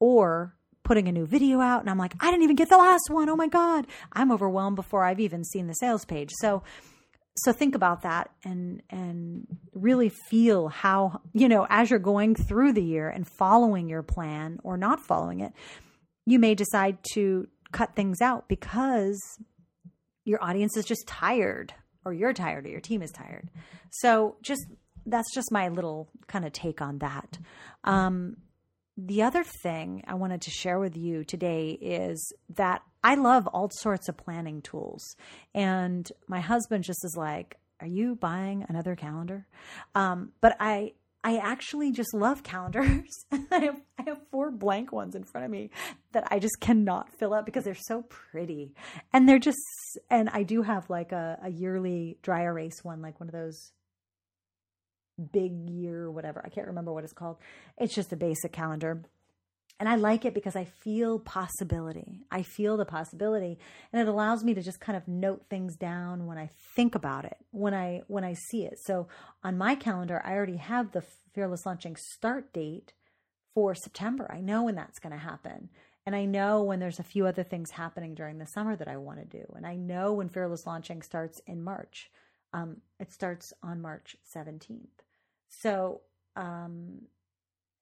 or 0.00 0.56
putting 0.82 1.06
a 1.06 1.12
new 1.12 1.26
video 1.26 1.60
out. 1.60 1.80
And 1.80 1.90
I'm 1.90 1.98
like, 1.98 2.14
I 2.20 2.30
didn't 2.30 2.42
even 2.42 2.56
get 2.56 2.68
the 2.68 2.78
last 2.78 3.08
one. 3.08 3.28
Oh 3.28 3.36
my 3.36 3.48
God. 3.48 3.86
I'm 4.12 4.32
overwhelmed 4.32 4.76
before 4.76 5.04
I've 5.04 5.20
even 5.20 5.44
seen 5.44 5.66
the 5.68 5.74
sales 5.74 6.04
page. 6.04 6.30
So, 6.40 6.62
so 7.36 7.52
think 7.52 7.74
about 7.74 8.02
that 8.02 8.30
and 8.44 8.82
and 8.90 9.46
really 9.74 10.08
feel 10.08 10.68
how 10.68 11.20
you 11.32 11.48
know 11.48 11.66
as 11.70 11.90
you're 11.90 11.98
going 11.98 12.34
through 12.34 12.72
the 12.72 12.82
year 12.82 13.08
and 13.08 13.26
following 13.28 13.88
your 13.88 14.02
plan 14.02 14.58
or 14.62 14.76
not 14.76 15.00
following 15.00 15.40
it 15.40 15.52
you 16.26 16.38
may 16.38 16.54
decide 16.54 16.98
to 17.12 17.46
cut 17.72 17.94
things 17.94 18.20
out 18.20 18.48
because 18.48 19.20
your 20.24 20.42
audience 20.42 20.76
is 20.76 20.84
just 20.84 21.06
tired 21.06 21.72
or 22.04 22.12
you're 22.12 22.32
tired 22.32 22.66
or 22.66 22.68
your 22.68 22.80
team 22.80 23.02
is 23.02 23.10
tired. 23.10 23.50
So 23.90 24.36
just 24.42 24.66
that's 25.06 25.32
just 25.34 25.52
my 25.52 25.68
little 25.68 26.08
kind 26.26 26.44
of 26.44 26.52
take 26.52 26.82
on 26.82 26.98
that. 26.98 27.38
Um, 27.84 28.38
the 28.96 29.22
other 29.22 29.44
thing 29.44 30.02
I 30.06 30.14
wanted 30.14 30.40
to 30.42 30.50
share 30.50 30.78
with 30.78 30.96
you 30.96 31.22
today 31.24 31.70
is 31.80 32.32
that 32.54 32.82
I 33.04 33.14
love 33.14 33.46
all 33.46 33.70
sorts 33.70 34.08
of 34.08 34.16
planning 34.16 34.62
tools. 34.62 35.16
And 35.54 36.10
my 36.28 36.40
husband 36.40 36.84
just 36.84 37.04
is 37.04 37.14
like, 37.16 37.58
Are 37.80 37.86
you 37.86 38.14
buying 38.16 38.64
another 38.68 38.96
calendar? 38.96 39.46
Um, 39.94 40.32
but 40.40 40.56
I, 40.58 40.92
I 41.22 41.36
actually 41.38 41.92
just 41.92 42.14
love 42.14 42.42
calendars. 42.42 43.26
I 43.50 43.58
have 43.58 43.80
I 43.98 44.02
have 44.06 44.18
four 44.30 44.50
blank 44.50 44.92
ones 44.92 45.14
in 45.14 45.24
front 45.24 45.44
of 45.44 45.50
me 45.50 45.70
that 46.12 46.28
I 46.30 46.38
just 46.38 46.60
cannot 46.60 47.12
fill 47.18 47.34
up 47.34 47.44
because 47.44 47.64
they're 47.64 47.74
so 47.74 48.02
pretty. 48.02 48.74
And 49.12 49.28
they're 49.28 49.38
just 49.38 49.58
and 50.08 50.30
I 50.30 50.42
do 50.42 50.62
have 50.62 50.88
like 50.88 51.12
a, 51.12 51.38
a 51.42 51.50
yearly 51.50 52.16
dry 52.22 52.44
erase 52.44 52.82
one, 52.82 53.02
like 53.02 53.20
one 53.20 53.28
of 53.28 53.32
those 53.32 53.72
big 55.32 55.52
year, 55.70 56.10
whatever. 56.10 56.42
I 56.44 56.48
can't 56.48 56.66
remember 56.66 56.92
what 56.92 57.04
it's 57.04 57.12
called. 57.12 57.38
It's 57.78 57.94
just 57.94 58.12
a 58.12 58.16
basic 58.16 58.52
calendar. 58.52 59.02
And 59.78 59.88
I 59.88 59.96
like 59.96 60.24
it 60.24 60.32
because 60.32 60.56
I 60.56 60.64
feel 60.64 61.18
possibility. 61.18 62.22
I 62.30 62.42
feel 62.42 62.78
the 62.78 62.86
possibility 62.86 63.58
and 63.92 64.00
it 64.00 64.08
allows 64.08 64.42
me 64.42 64.54
to 64.54 64.62
just 64.62 64.80
kind 64.80 64.96
of 64.96 65.06
note 65.06 65.44
things 65.50 65.76
down 65.76 66.26
when 66.26 66.38
I 66.38 66.50
think 66.74 66.94
about 66.94 67.26
it, 67.26 67.36
when 67.50 67.74
I 67.74 68.02
when 68.06 68.24
I 68.24 68.34
see 68.34 68.64
it. 68.64 68.78
So 68.84 69.08
on 69.44 69.58
my 69.58 69.74
calendar, 69.74 70.22
I 70.24 70.32
already 70.32 70.56
have 70.56 70.92
the 70.92 71.04
Fearless 71.34 71.66
Launching 71.66 71.96
start 71.96 72.54
date 72.54 72.94
for 73.54 73.74
September. 73.74 74.30
I 74.32 74.40
know 74.40 74.62
when 74.62 74.74
that's 74.74 74.98
going 74.98 75.12
to 75.12 75.18
happen. 75.18 75.68
And 76.06 76.14
I 76.14 76.24
know 76.24 76.62
when 76.62 76.78
there's 76.78 77.00
a 77.00 77.04
few 77.04 77.26
other 77.26 77.42
things 77.42 77.72
happening 77.72 78.14
during 78.14 78.38
the 78.38 78.46
summer 78.46 78.76
that 78.76 78.86
I 78.86 78.96
want 78.96 79.18
to 79.18 79.38
do. 79.38 79.44
And 79.56 79.66
I 79.66 79.74
know 79.74 80.12
when 80.12 80.28
Fearless 80.28 80.66
Launching 80.66 81.02
starts 81.02 81.40
in 81.46 81.62
March. 81.62 82.10
Um, 82.52 82.78
it 83.00 83.12
starts 83.12 83.52
on 83.62 83.82
March 83.82 84.16
17th. 84.34 84.86
So, 85.48 86.02
um, 86.34 87.02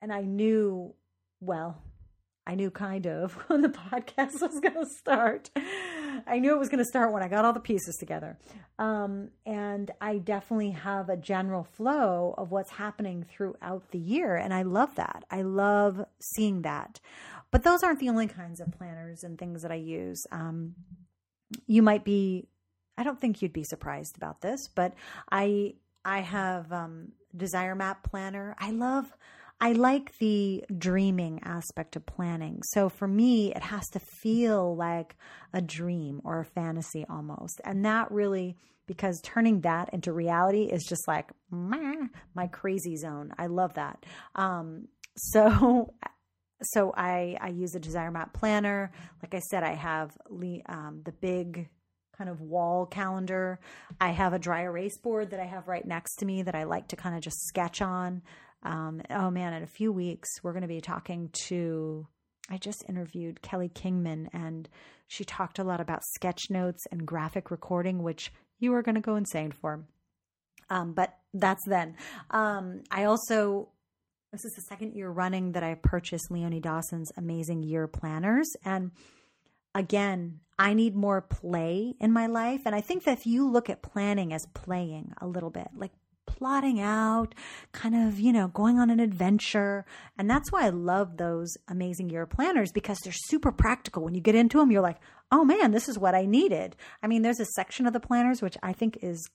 and 0.00 0.12
I 0.12 0.22
knew, 0.22 0.94
well, 1.40 1.82
I 2.46 2.54
knew 2.54 2.70
kind 2.70 3.06
of 3.06 3.32
when 3.48 3.62
the 3.62 3.68
podcast 3.68 4.40
was 4.40 4.60
going 4.60 4.74
to 4.74 4.86
start. 4.86 5.50
I 6.26 6.38
knew 6.38 6.54
it 6.54 6.58
was 6.58 6.68
going 6.68 6.78
to 6.78 6.84
start 6.84 7.12
when 7.12 7.22
I 7.22 7.28
got 7.28 7.44
all 7.44 7.52
the 7.52 7.60
pieces 7.60 7.96
together. 7.96 8.38
Um, 8.78 9.30
and 9.46 9.90
I 10.00 10.18
definitely 10.18 10.70
have 10.70 11.08
a 11.08 11.16
general 11.16 11.64
flow 11.64 12.34
of 12.36 12.50
what's 12.50 12.70
happening 12.70 13.24
throughout 13.28 13.90
the 13.90 13.98
year. 13.98 14.36
And 14.36 14.52
I 14.52 14.62
love 14.62 14.94
that. 14.96 15.24
I 15.30 15.42
love 15.42 16.04
seeing 16.20 16.62
that. 16.62 17.00
But 17.50 17.62
those 17.62 17.82
aren't 17.82 18.00
the 18.00 18.08
only 18.08 18.26
kinds 18.26 18.60
of 18.60 18.72
planners 18.72 19.22
and 19.22 19.38
things 19.38 19.62
that 19.62 19.72
I 19.72 19.76
use. 19.76 20.26
Um, 20.32 20.74
you 21.66 21.82
might 21.82 22.04
be, 22.04 22.48
I 22.98 23.04
don't 23.04 23.20
think 23.20 23.42
you'd 23.42 23.52
be 23.52 23.64
surprised 23.64 24.16
about 24.16 24.40
this, 24.40 24.68
but 24.68 24.94
I 25.30 25.74
I 26.04 26.20
have 26.20 26.70
um, 26.70 27.12
Desire 27.36 27.74
Map 27.74 28.02
Planner. 28.08 28.54
I 28.58 28.70
love, 28.70 29.12
I 29.60 29.72
like 29.72 30.16
the 30.18 30.64
dreaming 30.76 31.40
aspect 31.44 31.96
of 31.96 32.06
planning. 32.06 32.60
So 32.72 32.88
for 32.88 33.08
me, 33.08 33.54
it 33.54 33.62
has 33.62 33.88
to 33.90 34.00
feel 34.00 34.76
like 34.76 35.16
a 35.52 35.60
dream 35.60 36.20
or 36.24 36.40
a 36.40 36.44
fantasy 36.44 37.04
almost. 37.08 37.60
And 37.64 37.84
that 37.84 38.10
really, 38.10 38.56
because 38.86 39.20
turning 39.22 39.60
that 39.62 39.90
into 39.92 40.12
reality 40.12 40.64
is 40.64 40.84
just 40.84 41.08
like 41.08 41.30
my 41.50 42.46
crazy 42.48 42.96
zone. 42.96 43.32
I 43.38 43.46
love 43.46 43.74
that. 43.74 44.04
Um, 44.34 44.88
so 45.16 45.94
so 46.62 46.92
I 46.96 47.36
I 47.40 47.48
use 47.48 47.74
a 47.74 47.80
desire 47.80 48.10
map 48.10 48.32
planner. 48.32 48.92
Like 49.22 49.34
I 49.34 49.40
said, 49.40 49.62
I 49.62 49.74
have 49.74 50.16
um, 50.66 51.02
the 51.04 51.12
big 51.12 51.68
kind 52.16 52.30
of 52.30 52.40
wall 52.40 52.86
calendar. 52.86 53.58
I 54.00 54.10
have 54.10 54.32
a 54.32 54.38
dry 54.38 54.62
erase 54.62 54.98
board 54.98 55.30
that 55.30 55.40
I 55.40 55.46
have 55.46 55.68
right 55.68 55.86
next 55.86 56.16
to 56.16 56.26
me 56.26 56.42
that 56.42 56.54
I 56.54 56.64
like 56.64 56.88
to 56.88 56.96
kind 56.96 57.14
of 57.14 57.20
just 57.20 57.46
sketch 57.46 57.82
on. 57.82 58.22
Um, 58.62 59.02
oh 59.10 59.30
man, 59.30 59.52
in 59.52 59.62
a 59.62 59.66
few 59.66 59.92
weeks, 59.92 60.28
we're 60.42 60.52
going 60.52 60.62
to 60.62 60.68
be 60.68 60.80
talking 60.80 61.30
to, 61.48 62.06
I 62.50 62.56
just 62.56 62.84
interviewed 62.88 63.42
Kelly 63.42 63.68
Kingman, 63.68 64.28
and 64.32 64.68
she 65.06 65.24
talked 65.24 65.58
a 65.58 65.64
lot 65.64 65.80
about 65.80 66.02
sketch 66.14 66.50
notes 66.50 66.86
and 66.90 67.06
graphic 67.06 67.50
recording, 67.50 68.02
which 68.02 68.32
you 68.58 68.72
are 68.74 68.82
going 68.82 68.94
to 68.94 69.00
go 69.00 69.16
insane 69.16 69.52
for. 69.52 69.84
Um, 70.70 70.94
but 70.94 71.18
that's 71.34 71.64
then. 71.66 71.96
Um, 72.30 72.82
I 72.90 73.04
also, 73.04 73.68
this 74.32 74.44
is 74.44 74.54
the 74.54 74.62
second 74.62 74.94
year 74.94 75.10
running 75.10 75.52
that 75.52 75.62
I 75.62 75.74
purchased 75.74 76.30
Leonie 76.30 76.60
Dawson's 76.60 77.12
amazing 77.18 77.62
year 77.62 77.86
planners. 77.86 78.50
And 78.64 78.92
again, 79.74 80.40
I 80.58 80.74
need 80.74 80.94
more 80.94 81.20
play 81.20 81.94
in 82.00 82.12
my 82.12 82.26
life. 82.26 82.62
And 82.64 82.74
I 82.74 82.80
think 82.80 83.04
that 83.04 83.18
if 83.18 83.26
you 83.26 83.48
look 83.48 83.68
at 83.68 83.82
planning 83.82 84.32
as 84.32 84.46
playing 84.54 85.12
a 85.20 85.26
little 85.26 85.50
bit, 85.50 85.68
like 85.74 85.92
plotting 86.26 86.80
out, 86.80 87.34
kind 87.72 87.94
of, 87.94 88.18
you 88.18 88.32
know, 88.32 88.48
going 88.48 88.78
on 88.78 88.90
an 88.90 89.00
adventure. 89.00 89.84
And 90.16 90.28
that's 90.30 90.50
why 90.50 90.66
I 90.66 90.70
love 90.70 91.16
those 91.16 91.56
amazing 91.68 92.10
year 92.10 92.26
planners 92.26 92.72
because 92.72 92.98
they're 93.00 93.12
super 93.12 93.52
practical. 93.52 94.04
When 94.04 94.14
you 94.14 94.20
get 94.20 94.34
into 94.34 94.58
them, 94.58 94.70
you're 94.70 94.82
like, 94.82 94.98
oh 95.30 95.44
man, 95.44 95.72
this 95.72 95.88
is 95.88 95.98
what 95.98 96.14
I 96.14 96.24
needed. 96.24 96.76
I 97.02 97.06
mean, 97.06 97.22
there's 97.22 97.40
a 97.40 97.46
section 97.46 97.86
of 97.86 97.92
the 97.92 98.00
planners 98.00 98.42
which 98.42 98.56
I 98.62 98.72
think 98.72 98.98
is 99.02 99.28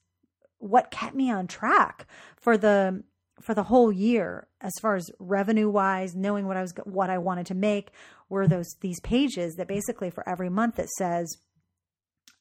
what 0.58 0.90
kept 0.90 1.14
me 1.14 1.30
on 1.30 1.46
track 1.46 2.06
for 2.36 2.56
the 2.56 3.02
for 3.40 3.54
the 3.54 3.62
whole 3.64 3.90
year 3.90 4.46
as 4.60 4.72
far 4.80 4.94
as 4.94 5.10
revenue 5.18 5.70
wise 5.70 6.14
knowing 6.14 6.46
what 6.46 6.58
i 6.58 6.60
was 6.60 6.74
what 6.84 7.08
i 7.08 7.16
wanted 7.16 7.46
to 7.46 7.54
make 7.54 7.90
were 8.30 8.48
those 8.48 8.76
these 8.80 9.00
pages 9.00 9.56
that 9.56 9.68
basically 9.68 10.08
for 10.08 10.26
every 10.26 10.48
month 10.48 10.78
it 10.78 10.88
says 10.88 11.36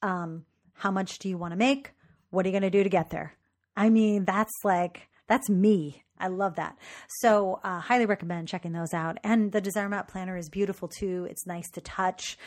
um, 0.01 0.45
how 0.73 0.91
much 0.91 1.19
do 1.19 1.27
you 1.27 1.37
want 1.37 1.51
to 1.51 1.57
make 1.57 1.91
what 2.29 2.45
are 2.45 2.49
you 2.49 2.53
going 2.53 2.61
to 2.61 2.69
do 2.69 2.83
to 2.83 2.89
get 2.89 3.09
there 3.09 3.33
i 3.75 3.89
mean 3.89 4.23
that's 4.23 4.53
like 4.63 5.09
that's 5.27 5.49
me 5.49 6.03
I 6.19 6.27
love 6.27 6.55
that. 6.55 6.77
So, 7.21 7.59
uh, 7.63 7.79
highly 7.79 8.05
recommend 8.05 8.47
checking 8.47 8.73
those 8.73 8.93
out. 8.93 9.17
And 9.23 9.51
the 9.51 9.61
Desire 9.61 9.89
Map 9.89 10.11
Planner 10.11 10.37
is 10.37 10.49
beautiful 10.49 10.87
too. 10.87 11.25
It's 11.29 11.47
nice 11.47 11.69
to 11.71 11.81
touch. 11.81 12.37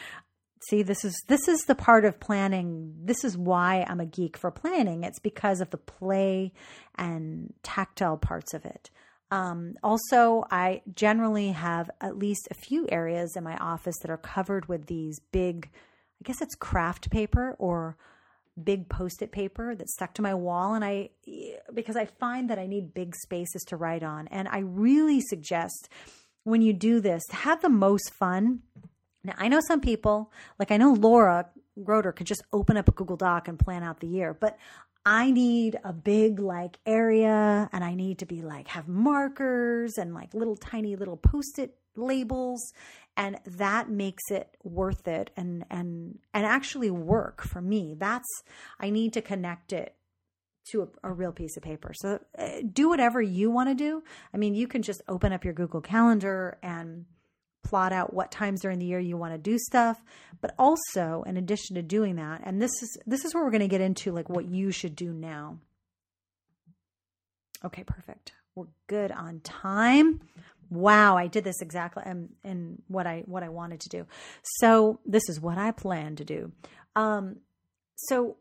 See, 0.69 0.83
this 0.83 1.05
is 1.05 1.21
this 1.27 1.49
is 1.49 1.63
the 1.63 1.75
part 1.75 2.05
of 2.05 2.21
planning. 2.21 2.95
This 3.03 3.25
is 3.25 3.37
why 3.37 3.85
I'm 3.89 4.01
a 4.01 4.07
geek 4.07 4.37
for 4.37 4.51
planning. 4.51 5.03
It's 5.03 5.19
because 5.19 5.61
of 5.61 5.71
the 5.71 5.79
play 5.79 6.53
and 6.97 7.53
tactile 7.63 8.17
parts 8.17 8.55
of 8.55 8.65
it. 8.65 8.91
Um, 9.33 9.77
also, 9.83 10.45
I 10.51 10.83
generally 10.95 11.53
have 11.53 11.91
at 12.03 12.19
least 12.19 12.49
a 12.51 12.55
few 12.55 12.87
areas 12.91 13.35
in 13.35 13.43
my 13.43 13.57
office 13.57 13.97
that 14.03 14.11
are 14.11 14.19
covered 14.19 14.69
with 14.69 14.89
these 14.89 15.21
big, 15.33 15.71
I 16.21 16.23
guess 16.25 16.43
it's 16.43 16.55
craft 16.55 17.11
paper 17.11 17.57
or 17.59 17.97
big 18.63 18.91
post-it 18.91 19.33
paper 19.33 19.75
that's 19.75 19.95
stuck 19.95 20.13
to 20.13 20.21
my 20.21 20.35
wall 20.35 20.75
and 20.75 20.85
I 20.85 21.09
because 21.73 21.97
I 21.97 22.05
find 22.05 22.51
that 22.51 22.59
I 22.59 22.67
need 22.67 22.93
big 22.93 23.17
spaces 23.17 23.63
to 23.69 23.79
write 23.79 24.03
on 24.03 24.29
and 24.29 24.47
I 24.47 24.59
really 24.59 25.23
suggest 25.23 25.89
when 26.45 26.61
you 26.61 26.75
do 26.75 27.01
this 27.01 27.23
have 27.31 27.63
the 27.63 27.71
most 27.71 28.13
fun. 28.13 28.61
Now 29.25 29.33
I 29.39 29.49
know 29.49 29.61
some 29.67 29.81
people 29.81 30.31
like 30.59 30.71
I 30.71 30.77
know 30.77 30.93
Laura 30.93 31.47
Roeder 31.77 32.13
could 32.13 32.27
just 32.27 32.43
open 32.53 32.77
up 32.77 32.89
a 32.89 32.93
Google 32.93 33.17
Doc 33.17 33.49
and 33.49 33.59
plan 33.59 33.83
out 33.83 34.01
the 34.01 34.07
year, 34.07 34.37
but 34.39 34.59
I 35.05 35.31
need 35.31 35.79
a 35.83 35.93
big 35.93 36.39
like 36.39 36.79
area 36.87 37.69
and 37.73 37.83
I 37.83 37.95
need 37.95 38.19
to 38.21 38.27
be 38.27 38.43
like 38.43 38.69
have 38.69 38.87
markers 38.87 39.99
and 39.99 40.15
like 40.15 40.33
little 40.33 40.57
tiny 40.57 40.95
little 40.95 41.17
post-it 41.17 41.77
labels 41.97 42.73
and 43.17 43.39
that 43.45 43.91
makes 43.91 44.23
it 44.31 44.57
worth 44.63 45.09
it 45.09 45.31
and 45.37 45.65
and 45.71 46.19
and 46.33 46.47
actually 46.47 46.91
work 46.91 47.43
for 47.43 47.61
me. 47.61 47.95
That's 47.99 48.29
i 48.79 48.91
need 48.91 49.13
to 49.15 49.23
connect 49.23 49.73
it 49.73 49.97
to 50.71 50.83
a, 50.83 51.09
a 51.09 51.13
real 51.13 51.33
piece 51.33 51.57
of 51.57 51.65
paper. 51.65 51.93
So 51.95 52.21
uh, 52.39 52.49
do 52.73 52.89
whatever 52.89 53.21
you 53.21 53.51
want 53.51 53.71
to 53.71 53.75
do. 53.75 54.05
I 54.33 54.37
mean 54.37 54.55
you 54.55 54.69
can 54.69 54.83
just 54.83 55.03
open 55.09 55.33
up 55.33 55.45
your 55.45 55.55
google 55.55 55.81
calendar 55.81 56.59
and 56.63 57.07
plot 57.63 57.93
out 57.93 58.13
what 58.13 58.31
times 58.31 58.61
during 58.61 58.79
the 58.79 58.87
year 58.87 58.99
you 58.99 59.17
want 59.17 59.33
to 59.33 59.39
do 59.39 59.59
stuff 59.59 60.03
but 60.41 60.55
also 60.59 61.23
in 61.27 61.37
addition 61.37 61.77
to 61.77 61.83
doing 61.83 62.17
that 62.17 62.41
and 62.45 62.61
this 62.61 62.83
is 62.83 62.99
this 63.07 63.25
is 63.25 63.35
where 63.35 63.45
we're 63.45 63.51
going 63.51 63.61
to 63.61 63.69
get 63.69 63.81
into 63.81 64.13
like 64.13 64.29
what 64.29 64.47
you 64.47 64.71
should 64.71 64.97
do 64.97 65.13
now 65.13 65.59
okay 67.65 67.85
perfect 67.85 68.33
we're 68.55 68.67
good 68.89 69.11
on 69.13 69.41
time 69.41 70.21
wow, 70.73 71.19
I 71.19 71.27
did 71.27 71.45
this 71.45 71.61
exactly 71.61 72.03
and 72.07 72.31
and 72.43 72.83
what 72.89 73.07
I 73.07 73.23
what 73.27 73.43
I 73.43 73.51
wanted 73.51 73.81
to 73.81 73.89
do. 73.89 74.07
So 74.59 75.01
this 75.05 75.29
is 75.29 75.41
what 75.41 75.59
I 75.59 75.71
plan 75.71 76.17
to 76.17 76.25
do. 76.25 76.53
Um, 76.97 77.37
so 77.97 78.37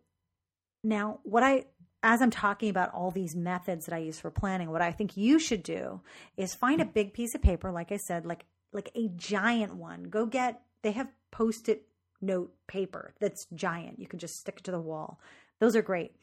now 0.84 1.20
what 1.24 1.44
I 1.44 1.66
as 2.04 2.22
I'm 2.22 2.32
talking 2.32 2.70
about 2.70 2.94
all 2.94 3.12
these 3.12 3.36
methods 3.36 3.86
that 3.86 3.94
I 3.94 4.00
use 4.00 4.20
for 4.20 4.32
planning, 4.32 4.72
what 4.72 4.82
I 4.82 4.92
think 4.92 5.18
you 5.18 5.38
should 5.38 5.62
do 5.62 6.02
is 6.36 6.56
find 6.56 6.82
a 6.82 6.86
big 6.86 7.14
piece 7.14 7.36
of 7.36 7.44
paper, 7.44 7.72
like 7.72 7.92
I 7.92 7.98
said, 7.98 8.26
like 8.26 8.46
like 8.74 8.92
a 8.96 9.10
giant 9.16 9.76
one. 9.76 10.04
Go 10.04 10.26
get 10.26 10.62
they 10.82 10.92
have 10.92 11.10
post-it 11.32 11.84
note 12.22 12.54
paper 12.68 13.14
that's 13.20 13.46
giant. 13.54 14.00
You 14.00 14.08
can 14.08 14.20
just 14.20 14.36
stick 14.36 14.58
it 14.58 14.64
to 14.66 14.72
the 14.72 14.80
wall. 14.80 15.20
Those 15.60 15.76
are 15.76 15.82
great. 15.82 16.16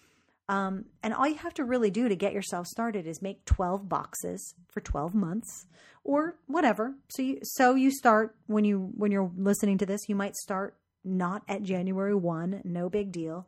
Um, 0.48 0.86
and 1.02 1.12
all 1.12 1.28
you 1.28 1.34
have 1.36 1.54
to 1.54 1.64
really 1.64 1.90
do 1.90 2.08
to 2.08 2.16
get 2.16 2.32
yourself 2.32 2.66
started 2.66 3.06
is 3.06 3.20
make 3.20 3.44
12 3.44 3.88
boxes 3.88 4.54
for 4.68 4.80
12 4.80 5.14
months 5.14 5.66
or 6.04 6.36
whatever. 6.46 6.94
So 7.10 7.22
you, 7.22 7.38
so 7.42 7.74
you 7.74 7.90
start 7.90 8.34
when 8.46 8.64
you, 8.64 8.90
when 8.96 9.12
you're 9.12 9.30
listening 9.36 9.76
to 9.78 9.86
this, 9.86 10.08
you 10.08 10.14
might 10.14 10.36
start 10.36 10.76
not 11.04 11.42
at 11.48 11.62
January 11.62 12.14
1, 12.14 12.62
no 12.64 12.88
big 12.88 13.12
deal. 13.12 13.46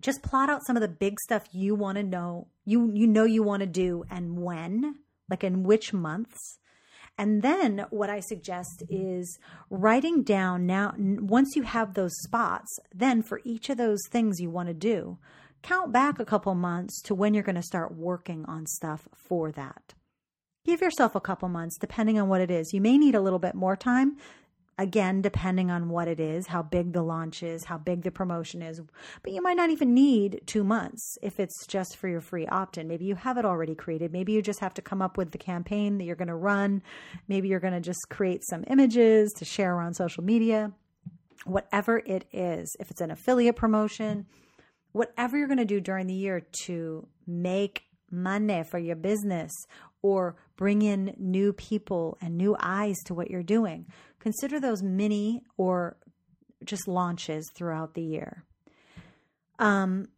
Just 0.00 0.22
plot 0.22 0.50
out 0.50 0.64
some 0.66 0.76
of 0.76 0.82
the 0.82 0.88
big 0.88 1.18
stuff 1.20 1.44
you 1.52 1.74
want 1.74 1.96
to 1.96 2.04
know, 2.04 2.46
you, 2.64 2.90
you 2.94 3.06
know, 3.08 3.24
you 3.24 3.42
want 3.42 3.60
to 3.60 3.66
do 3.66 4.04
and 4.08 4.38
when, 4.38 4.96
like 5.28 5.42
in 5.42 5.64
which 5.64 5.92
months. 5.92 6.58
And 7.18 7.42
then 7.42 7.86
what 7.90 8.10
I 8.10 8.20
suggest 8.20 8.82
is 8.88 9.38
writing 9.70 10.22
down 10.22 10.66
now, 10.66 10.94
once 10.96 11.54
you 11.54 11.62
have 11.62 11.94
those 11.94 12.16
spots, 12.22 12.78
then 12.94 13.22
for 13.22 13.40
each 13.44 13.68
of 13.68 13.76
those 13.76 14.00
things 14.10 14.40
you 14.40 14.50
want 14.50 14.68
to 14.68 14.74
do, 14.74 15.18
count 15.62 15.92
back 15.92 16.18
a 16.18 16.24
couple 16.24 16.54
months 16.54 17.00
to 17.02 17.14
when 17.14 17.34
you're 17.34 17.42
going 17.42 17.54
to 17.54 17.62
start 17.62 17.94
working 17.94 18.44
on 18.46 18.66
stuff 18.66 19.08
for 19.14 19.52
that. 19.52 19.94
Give 20.64 20.80
yourself 20.80 21.14
a 21.14 21.20
couple 21.20 21.48
months, 21.48 21.76
depending 21.78 22.18
on 22.20 22.28
what 22.28 22.40
it 22.40 22.50
is. 22.50 22.72
You 22.72 22.80
may 22.80 22.96
need 22.96 23.14
a 23.14 23.20
little 23.20 23.40
bit 23.40 23.54
more 23.54 23.76
time, 23.76 24.16
again, 24.78 25.20
depending 25.20 25.70
on 25.70 25.88
what 25.88 26.08
it 26.08 26.18
is, 26.18 26.46
how 26.46 26.62
big 26.62 26.92
the 26.92 27.02
launch 27.02 27.42
is, 27.42 27.64
how 27.64 27.78
big 27.78 28.02
the 28.02 28.10
promotion 28.10 28.62
is. 28.62 28.80
But 29.22 29.32
you 29.32 29.42
might 29.42 29.56
not 29.56 29.70
even 29.70 29.94
need 29.94 30.42
two 30.46 30.64
months 30.64 31.18
if 31.22 31.38
it's 31.38 31.66
just 31.66 31.96
for 31.96 32.08
your 32.08 32.20
free 32.20 32.46
opt 32.46 32.78
in. 32.78 32.88
Maybe 32.88 33.04
you 33.04 33.14
have 33.14 33.38
it 33.38 33.44
already 33.44 33.74
created. 33.74 34.12
Maybe 34.12 34.32
you 34.32 34.42
just 34.42 34.60
have 34.60 34.74
to 34.74 34.82
come 34.82 35.02
up 35.02 35.16
with 35.16 35.30
the 35.30 35.38
campaign 35.38 35.98
that 35.98 36.04
you're 36.04 36.16
going 36.16 36.28
to 36.28 36.34
run. 36.34 36.82
Maybe 37.28 37.48
you're 37.48 37.60
going 37.60 37.74
to 37.74 37.80
just 37.80 38.08
create 38.08 38.44
some 38.44 38.64
images 38.68 39.32
to 39.34 39.44
share 39.44 39.74
around 39.74 39.94
social 39.94 40.24
media. 40.24 40.72
Whatever 41.44 41.98
it 42.06 42.24
is, 42.32 42.76
if 42.80 42.90
it's 42.90 43.00
an 43.00 43.10
affiliate 43.10 43.56
promotion, 43.56 44.26
whatever 44.92 45.36
you're 45.36 45.48
going 45.48 45.58
to 45.58 45.64
do 45.64 45.80
during 45.80 46.06
the 46.06 46.14
year 46.14 46.46
to 46.64 47.08
make 47.26 47.82
money 48.10 48.62
for 48.62 48.78
your 48.78 48.96
business 48.96 49.52
or 50.02 50.36
bring 50.56 50.82
in 50.82 51.14
new 51.18 51.52
people 51.52 52.18
and 52.20 52.36
new 52.36 52.56
eyes 52.60 52.98
to 53.04 53.14
what 53.14 53.30
you're 53.30 53.42
doing, 53.42 53.86
consider 54.22 54.60
those 54.60 54.82
mini 54.82 55.42
or 55.56 55.96
just 56.64 56.86
launches 56.86 57.50
throughout 57.54 57.94
the 57.94 58.02
year. 58.02 58.44
Um, 59.58 60.08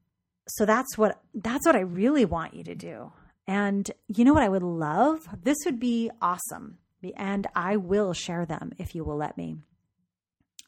so 0.46 0.66
that's 0.66 0.98
what 0.98 1.20
that's 1.34 1.66
what 1.66 1.74
I 1.74 1.80
really 1.80 2.26
want 2.26 2.54
you 2.54 2.62
to 2.64 2.74
do. 2.74 3.12
And 3.46 3.90
you 4.08 4.24
know 4.24 4.34
what 4.34 4.42
I 4.42 4.48
would 4.48 4.62
love? 4.62 5.26
This 5.42 5.56
would 5.64 5.80
be 5.80 6.10
awesome. 6.20 6.78
And 7.16 7.46
I 7.54 7.76
will 7.76 8.14
share 8.14 8.46
them 8.46 8.72
if 8.78 8.94
you 8.94 9.04
will 9.04 9.16
let 9.16 9.36
me. 9.36 9.56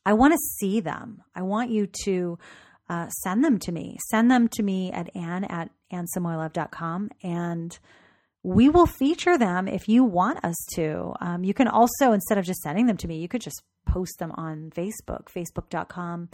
I 0.04 0.12
want 0.12 0.34
to 0.34 0.38
see 0.58 0.80
them. 0.80 1.22
I 1.34 1.42
want 1.42 1.70
you 1.70 1.88
to 2.04 2.38
uh, 2.88 3.08
send 3.08 3.42
them 3.42 3.58
to 3.60 3.72
me. 3.72 3.96
Send 4.10 4.30
them 4.30 4.48
to 4.48 4.62
me 4.62 4.92
at 4.92 5.14
ann 5.16 5.44
at 5.44 5.70
annesamoilov.com 5.92 7.10
and 7.22 7.78
we 8.46 8.68
will 8.68 8.86
feature 8.86 9.36
them 9.36 9.66
if 9.66 9.88
you 9.88 10.04
want 10.04 10.44
us 10.44 10.54
to. 10.74 11.12
Um, 11.20 11.42
you 11.42 11.52
can 11.52 11.66
also, 11.66 12.12
instead 12.12 12.38
of 12.38 12.44
just 12.44 12.60
sending 12.60 12.86
them 12.86 12.96
to 12.98 13.08
me, 13.08 13.18
you 13.18 13.26
could 13.26 13.40
just 13.40 13.60
post 13.86 14.20
them 14.20 14.30
on 14.36 14.70
Facebook, 14.70 15.24
facebook.com 15.34 16.28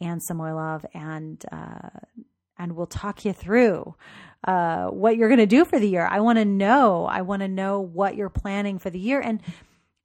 Anne 0.00 0.18
Samoilov, 0.30 0.86
and 0.94 1.44
uh, 1.52 1.90
and 2.58 2.74
we'll 2.74 2.86
talk 2.86 3.26
you 3.26 3.34
through 3.34 3.94
uh, 4.44 4.86
what 4.86 5.18
you're 5.18 5.28
going 5.28 5.40
to 5.40 5.46
do 5.46 5.66
for 5.66 5.78
the 5.78 5.88
year. 5.88 6.08
I 6.10 6.20
want 6.20 6.38
to 6.38 6.46
know. 6.46 7.04
I 7.04 7.20
want 7.20 7.42
to 7.42 7.48
know 7.48 7.80
what 7.80 8.16
you're 8.16 8.30
planning 8.30 8.78
for 8.78 8.88
the 8.88 8.98
year, 8.98 9.20
and 9.20 9.42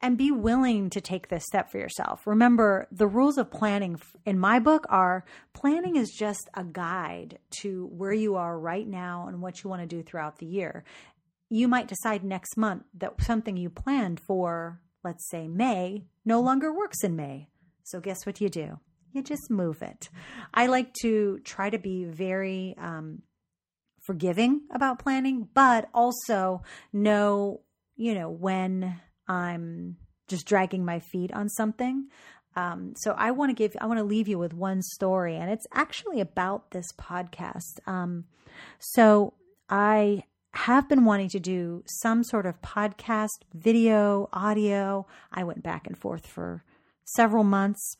and 0.03 0.17
be 0.17 0.31
willing 0.31 0.89
to 0.89 0.99
take 0.99 1.29
this 1.29 1.45
step 1.45 1.71
for 1.71 1.77
yourself. 1.77 2.27
Remember, 2.27 2.87
the 2.91 3.07
rules 3.07 3.37
of 3.37 3.49
planning 3.49 3.97
in 4.25 4.37
my 4.37 4.59
book 4.59 4.85
are 4.89 5.23
planning 5.53 5.95
is 5.95 6.11
just 6.11 6.49
a 6.55 6.65
guide 6.65 7.39
to 7.61 7.85
where 7.85 8.11
you 8.11 8.35
are 8.35 8.59
right 8.59 8.85
now 8.85 9.27
and 9.29 9.41
what 9.41 9.63
you 9.63 9.69
want 9.69 9.81
to 9.81 9.87
do 9.87 10.03
throughout 10.03 10.39
the 10.39 10.45
year. 10.45 10.83
You 11.53 11.67
might 11.67 11.87
decide 11.87 12.23
next 12.23 12.57
month 12.57 12.81
that 12.95 13.21
something 13.21 13.57
you 13.57 13.69
planned 13.69 14.19
for, 14.19 14.81
let's 15.03 15.29
say 15.29 15.47
May, 15.47 16.05
no 16.25 16.41
longer 16.41 16.73
works 16.73 17.03
in 17.03 17.15
May. 17.15 17.47
So, 17.83 17.99
guess 17.99 18.25
what 18.25 18.41
you 18.41 18.49
do? 18.49 18.79
You 19.11 19.21
just 19.21 19.51
move 19.51 19.83
it. 19.83 20.09
I 20.51 20.65
like 20.65 20.93
to 21.03 21.37
try 21.43 21.69
to 21.69 21.77
be 21.77 22.05
very 22.05 22.73
um, 22.79 23.21
forgiving 24.01 24.61
about 24.73 24.97
planning, 24.97 25.47
but 25.53 25.89
also 25.93 26.63
know, 26.91 27.61
you 27.95 28.15
know, 28.15 28.31
when 28.31 28.99
I'm 29.27 29.97
just 30.27 30.47
dragging 30.47 30.83
my 30.83 31.01
feet 31.01 31.31
on 31.33 31.49
something. 31.49 32.07
Um, 32.55 32.95
so 32.97 33.13
I 33.15 33.29
want 33.29 33.51
to 33.51 33.53
give, 33.53 33.77
I 33.79 33.85
want 33.85 33.99
to 33.99 34.03
leave 34.03 34.27
you 34.27 34.39
with 34.39 34.55
one 34.55 34.81
story, 34.81 35.35
and 35.35 35.51
it's 35.51 35.67
actually 35.71 36.19
about 36.19 36.71
this 36.71 36.91
podcast. 36.99 37.77
Um, 37.85 38.23
so 38.79 39.35
I 39.69 40.23
have 40.53 40.87
been 40.87 41.03
wanting 41.03 41.29
to 41.29 41.39
do 41.39 41.83
some 41.85 42.23
sort 42.23 42.45
of 42.45 42.61
podcast, 42.61 43.39
video, 43.53 44.29
audio. 44.31 45.05
I 45.31 45.43
went 45.43 45.63
back 45.63 45.87
and 45.87 45.97
forth 45.97 46.27
for 46.27 46.63
several 47.05 47.43
months. 47.43 47.97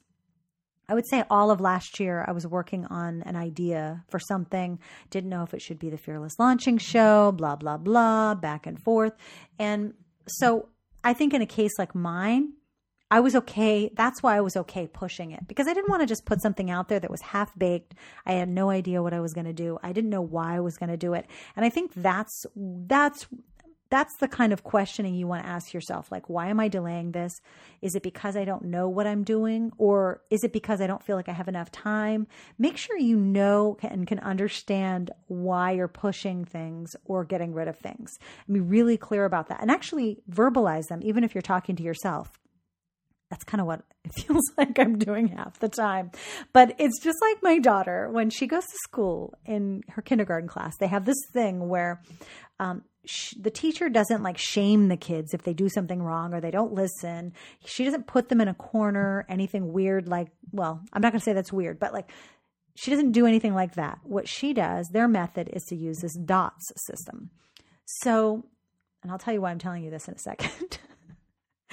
I 0.88 0.94
would 0.94 1.08
say 1.08 1.24
all 1.30 1.50
of 1.50 1.60
last 1.60 2.00
year, 2.00 2.24
I 2.28 2.32
was 2.32 2.46
working 2.46 2.86
on 2.86 3.24
an 3.24 3.36
idea 3.36 4.04
for 4.10 4.20
something. 4.20 4.80
Didn't 5.10 5.30
know 5.30 5.44
if 5.44 5.54
it 5.54 5.62
should 5.62 5.80
be 5.80 5.90
the 5.90 5.98
Fearless 5.98 6.38
Launching 6.38 6.78
Show, 6.78 7.32
blah, 7.32 7.56
blah, 7.56 7.78
blah, 7.78 8.36
back 8.36 8.68
and 8.68 8.80
forth. 8.80 9.14
And 9.58 9.94
so 10.28 10.70
I 11.04 11.14
think 11.14 11.34
in 11.34 11.42
a 11.42 11.48
case 11.48 11.72
like 11.80 11.96
mine, 11.96 12.54
I 13.14 13.20
was 13.20 13.36
okay. 13.36 13.92
That's 13.94 14.24
why 14.24 14.36
I 14.36 14.42
was 14.42 14.58
okay 14.58 14.88
pushing 14.88 15.30
it 15.30 15.48
because 15.48 15.68
I 15.68 15.76
didn't 15.76 15.92
want 15.92 16.02
to 16.02 16.08
just 16.08 16.26
put 16.26 16.42
something 16.42 16.72
out 16.72 16.88
there 16.88 17.00
that 17.00 17.12
was 17.12 17.22
half 17.22 17.56
baked. 17.56 17.94
I 18.26 18.34
had 18.34 18.50
no 18.50 18.72
idea 18.72 19.04
what 19.04 19.14
I 19.14 19.20
was 19.20 19.36
going 19.36 19.46
to 19.46 19.54
do. 19.54 19.78
I 19.84 19.94
didn't 19.94 20.10
know 20.10 20.24
why 20.24 20.56
I 20.56 20.62
was 20.62 20.78
going 20.78 20.90
to 20.90 20.98
do 20.98 21.14
it. 21.14 21.28
And 21.56 21.64
I 21.64 21.70
think 21.70 21.92
that's 21.96 22.48
that's 22.56 23.28
that's 23.92 24.16
the 24.18 24.28
kind 24.28 24.52
of 24.52 24.64
questioning 24.64 25.14
you 25.14 25.28
want 25.28 25.44
to 25.44 25.48
ask 25.48 25.76
yourself. 25.76 26.12
Like, 26.12 26.28
why 26.28 26.48
am 26.48 26.60
I 26.60 26.70
delaying 26.70 27.12
this? 27.12 27.40
Is 27.84 27.94
it 27.94 28.02
because 28.02 28.36
I 28.36 28.46
don't 28.46 28.66
know 28.66 28.90
what 28.90 29.06
I'm 29.06 29.24
doing? 29.24 29.72
Or 29.78 30.24
is 30.32 30.44
it 30.44 30.52
because 30.52 30.82
I 30.82 30.88
don't 30.88 31.04
feel 31.04 31.16
like 31.16 31.30
I 31.30 31.34
have 31.34 31.48
enough 31.48 31.72
time? 31.72 32.26
Make 32.58 32.78
sure 32.78 32.98
you 32.98 33.16
know 33.16 33.78
and 33.84 34.08
can 34.08 34.18
understand 34.18 35.12
why 35.28 35.74
you're 35.74 35.88
pushing 35.88 36.46
things 36.46 36.96
or 37.06 37.24
getting 37.24 37.54
rid 37.54 37.68
of 37.68 37.78
things. 37.78 38.18
And 38.48 38.56
be 38.56 38.60
really 38.60 38.98
clear 38.98 39.26
about 39.26 39.50
that 39.50 39.62
and 39.62 39.70
actually 39.70 40.18
verbalize 40.32 40.88
them, 40.88 41.02
even 41.04 41.24
if 41.24 41.36
you're 41.36 41.44
talking 41.44 41.76
to 41.76 41.84
yourself 41.84 42.40
that's 43.34 43.44
kind 43.44 43.62
of 43.62 43.66
what 43.66 43.82
it 44.06 44.14
feels 44.28 44.44
like 44.60 44.78
I'm 44.78 45.00
doing 45.00 45.30
half 45.30 45.58
the 45.58 45.68
time. 45.68 46.12
But 46.54 46.76
it's 46.78 47.00
just 47.02 47.18
like 47.20 47.42
my 47.42 47.58
daughter 47.58 48.08
when 48.12 48.30
she 48.30 48.46
goes 48.46 48.64
to 48.64 48.78
school 48.84 49.34
in 49.44 49.82
her 49.90 50.04
kindergarten 50.04 50.48
class, 50.48 50.78
they 50.78 50.86
have 50.86 51.06
this 51.06 51.18
thing 51.34 51.68
where 51.68 52.00
um, 52.60 52.84
sh- 53.06 53.34
the 53.40 53.50
teacher 53.50 53.90
doesn't 53.90 54.22
like 54.22 54.38
shame 54.38 54.88
the 54.88 54.98
kids 54.98 55.34
if 55.34 55.42
they 55.42 55.54
do 55.54 55.68
something 55.68 56.00
wrong 56.00 56.32
or 56.36 56.42
they 56.42 56.52
don't 56.52 56.74
listen. 56.74 57.34
She 57.66 57.84
doesn't 57.84 58.06
put 58.06 58.30
them 58.30 58.40
in 58.40 58.48
a 58.48 58.54
corner, 58.54 59.26
anything 59.28 59.74
weird 59.74 60.08
like, 60.08 60.28
well, 60.52 60.80
I'm 60.94 61.02
not 61.02 61.12
going 61.12 61.20
to 61.20 61.26
say 61.26 61.34
that's 61.34 61.52
weird, 61.52 61.80
but 61.80 61.92
like 61.92 62.12
she 62.76 62.92
doesn't 62.92 63.14
do 63.14 63.26
anything 63.26 63.56
like 63.56 63.74
that. 63.76 63.98
What 64.04 64.28
she 64.28 64.54
does, 64.54 64.90
their 64.90 65.08
method 65.08 65.50
is 65.52 65.64
to 65.70 65.76
use 65.76 65.98
this 66.02 66.16
DOTS 66.16 66.72
system. 66.86 67.32
So, 67.86 68.46
and 69.02 69.12
I'll 69.12 69.18
tell 69.18 69.34
you 69.34 69.42
why 69.42 69.50
I'm 69.50 69.60
telling 69.60 69.84
you 69.84 69.90
this 69.90 70.08
in 70.08 70.14
a 70.14 70.20
second. 70.20 70.78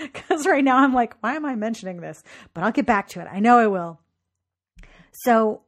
Because 0.13 0.47
right 0.47 0.65
now 0.65 0.79
I'm 0.79 0.95
like, 0.95 1.15
why 1.21 1.35
am 1.35 1.45
I 1.45 1.55
mentioning 1.55 2.01
this? 2.01 2.23
But 2.55 2.65
I'll 2.65 2.73
get 2.73 2.87
back 2.87 3.09
to 3.09 3.21
it. 3.21 3.29
I 3.31 3.41
know 3.41 3.59
I 3.59 3.67
will. 3.67 4.01
So 5.25 5.63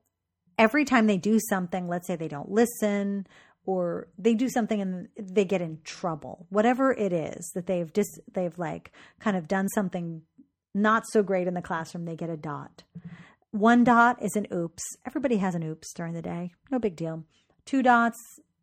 every 0.59 0.85
time 0.85 1.07
they 1.07 1.19
do 1.19 1.39
something, 1.49 1.89
let's 1.89 2.07
say 2.07 2.17
they 2.17 2.29
don't 2.29 2.51
listen 2.51 3.27
or 3.65 4.09
they 4.19 4.35
do 4.35 4.49
something 4.49 4.81
and 4.81 5.09
they 5.17 5.45
get 5.45 5.61
in 5.61 5.81
trouble, 5.85 6.47
whatever 6.51 6.93
it 6.93 7.13
is 7.13 7.51
that 7.55 7.67
they've 7.67 7.93
just, 7.93 8.21
they've 8.33 8.59
like 8.59 8.93
kind 9.21 9.37
of 9.37 9.49
done 9.49 9.69
something 9.69 10.23
not 10.75 11.05
so 11.07 11.23
great 11.23 11.47
in 11.47 11.55
the 11.55 11.63
classroom, 11.63 12.05
they 12.05 12.17
get 12.17 12.31
a 12.31 12.37
dot. 12.37 12.83
One 13.51 13.85
dot 13.85 14.23
is 14.23 14.35
an 14.37 14.47
oops. 14.53 14.83
Everybody 15.07 15.37
has 15.37 15.55
an 15.55 15.63
oops 15.63 15.93
during 15.93 16.15
the 16.15 16.23
day. 16.23 16.53
No 16.71 16.79
big 16.79 16.97
deal. 16.97 17.25
Two 17.67 17.83
dots, 17.83 18.19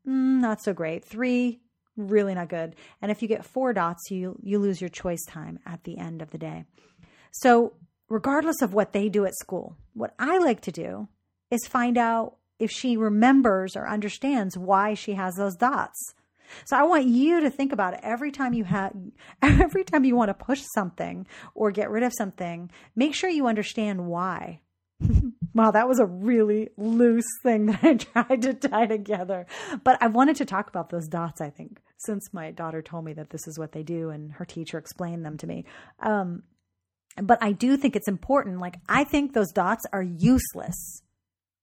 mm, 0.08 0.41
not 0.41 0.62
so 0.63 0.73
great. 0.73 1.05
Three, 1.05 1.60
really 1.99 2.33
not 2.33 2.49
good. 2.49 2.75
And 3.01 3.12
if 3.12 3.21
you 3.21 3.27
get 3.27 3.45
four 3.45 3.73
dots, 3.73 4.09
you 4.09 4.38
you 4.41 4.59
lose 4.59 4.81
your 4.81 4.89
choice 4.89 5.23
time 5.25 5.59
at 5.65 5.83
the 5.83 5.97
end 5.97 6.21
of 6.21 6.31
the 6.31 6.38
day. 6.38 6.65
So, 7.31 7.73
regardless 8.07 8.62
of 8.62 8.73
what 8.73 8.93
they 8.93 9.09
do 9.09 9.25
at 9.25 9.35
school, 9.35 9.75
what 9.93 10.13
I 10.17 10.38
like 10.39 10.62
to 10.62 10.71
do 10.71 11.07
is 11.51 11.67
find 11.67 11.97
out 11.97 12.38
if 12.59 12.71
she 12.71 12.97
remembers 12.97 13.75
or 13.75 13.88
understands 13.88 14.57
why 14.57 14.93
she 14.93 15.13
has 15.13 15.35
those 15.35 15.55
dots. 15.55 16.13
So 16.65 16.75
I 16.75 16.83
want 16.83 17.05
you 17.05 17.41
to 17.41 17.49
think 17.49 17.71
about 17.71 17.93
it 17.93 17.99
every 18.03 18.31
time 18.31 18.53
you 18.53 18.63
have 18.63 18.93
every 19.41 19.83
time 19.83 20.03
you 20.03 20.15
want 20.15 20.29
to 20.29 20.45
push 20.45 20.63
something 20.73 21.27
or 21.55 21.71
get 21.71 21.89
rid 21.89 22.03
of 22.03 22.13
something, 22.17 22.71
make 22.95 23.13
sure 23.13 23.29
you 23.29 23.47
understand 23.47 24.07
why. 24.07 24.62
wow, 25.53 25.71
that 25.71 25.88
was 25.88 25.99
a 25.99 26.05
really 26.05 26.69
loose 26.77 27.27
thing 27.43 27.67
that 27.67 27.83
I 27.83 27.93
tried 28.23 28.41
to 28.43 28.53
tie 28.53 28.85
together. 28.85 29.45
But 29.83 30.01
I 30.01 30.07
wanted 30.07 30.35
to 30.38 30.45
talk 30.45 30.69
about 30.69 30.89
those 30.89 31.07
dots, 31.07 31.41
I 31.41 31.49
think, 31.49 31.79
since 31.97 32.33
my 32.33 32.51
daughter 32.51 32.81
told 32.81 33.05
me 33.05 33.13
that 33.13 33.29
this 33.29 33.47
is 33.47 33.57
what 33.57 33.71
they 33.71 33.83
do 33.83 34.09
and 34.09 34.31
her 34.33 34.45
teacher 34.45 34.77
explained 34.77 35.25
them 35.25 35.38
to 35.38 35.47
me. 35.47 35.65
Um, 35.99 36.43
but 37.21 37.41
I 37.41 37.51
do 37.51 37.77
think 37.77 37.95
it's 37.95 38.07
important. 38.07 38.59
Like, 38.59 38.77
I 38.88 39.03
think 39.03 39.33
those 39.33 39.51
dots 39.51 39.85
are 39.91 40.03
useless 40.03 41.01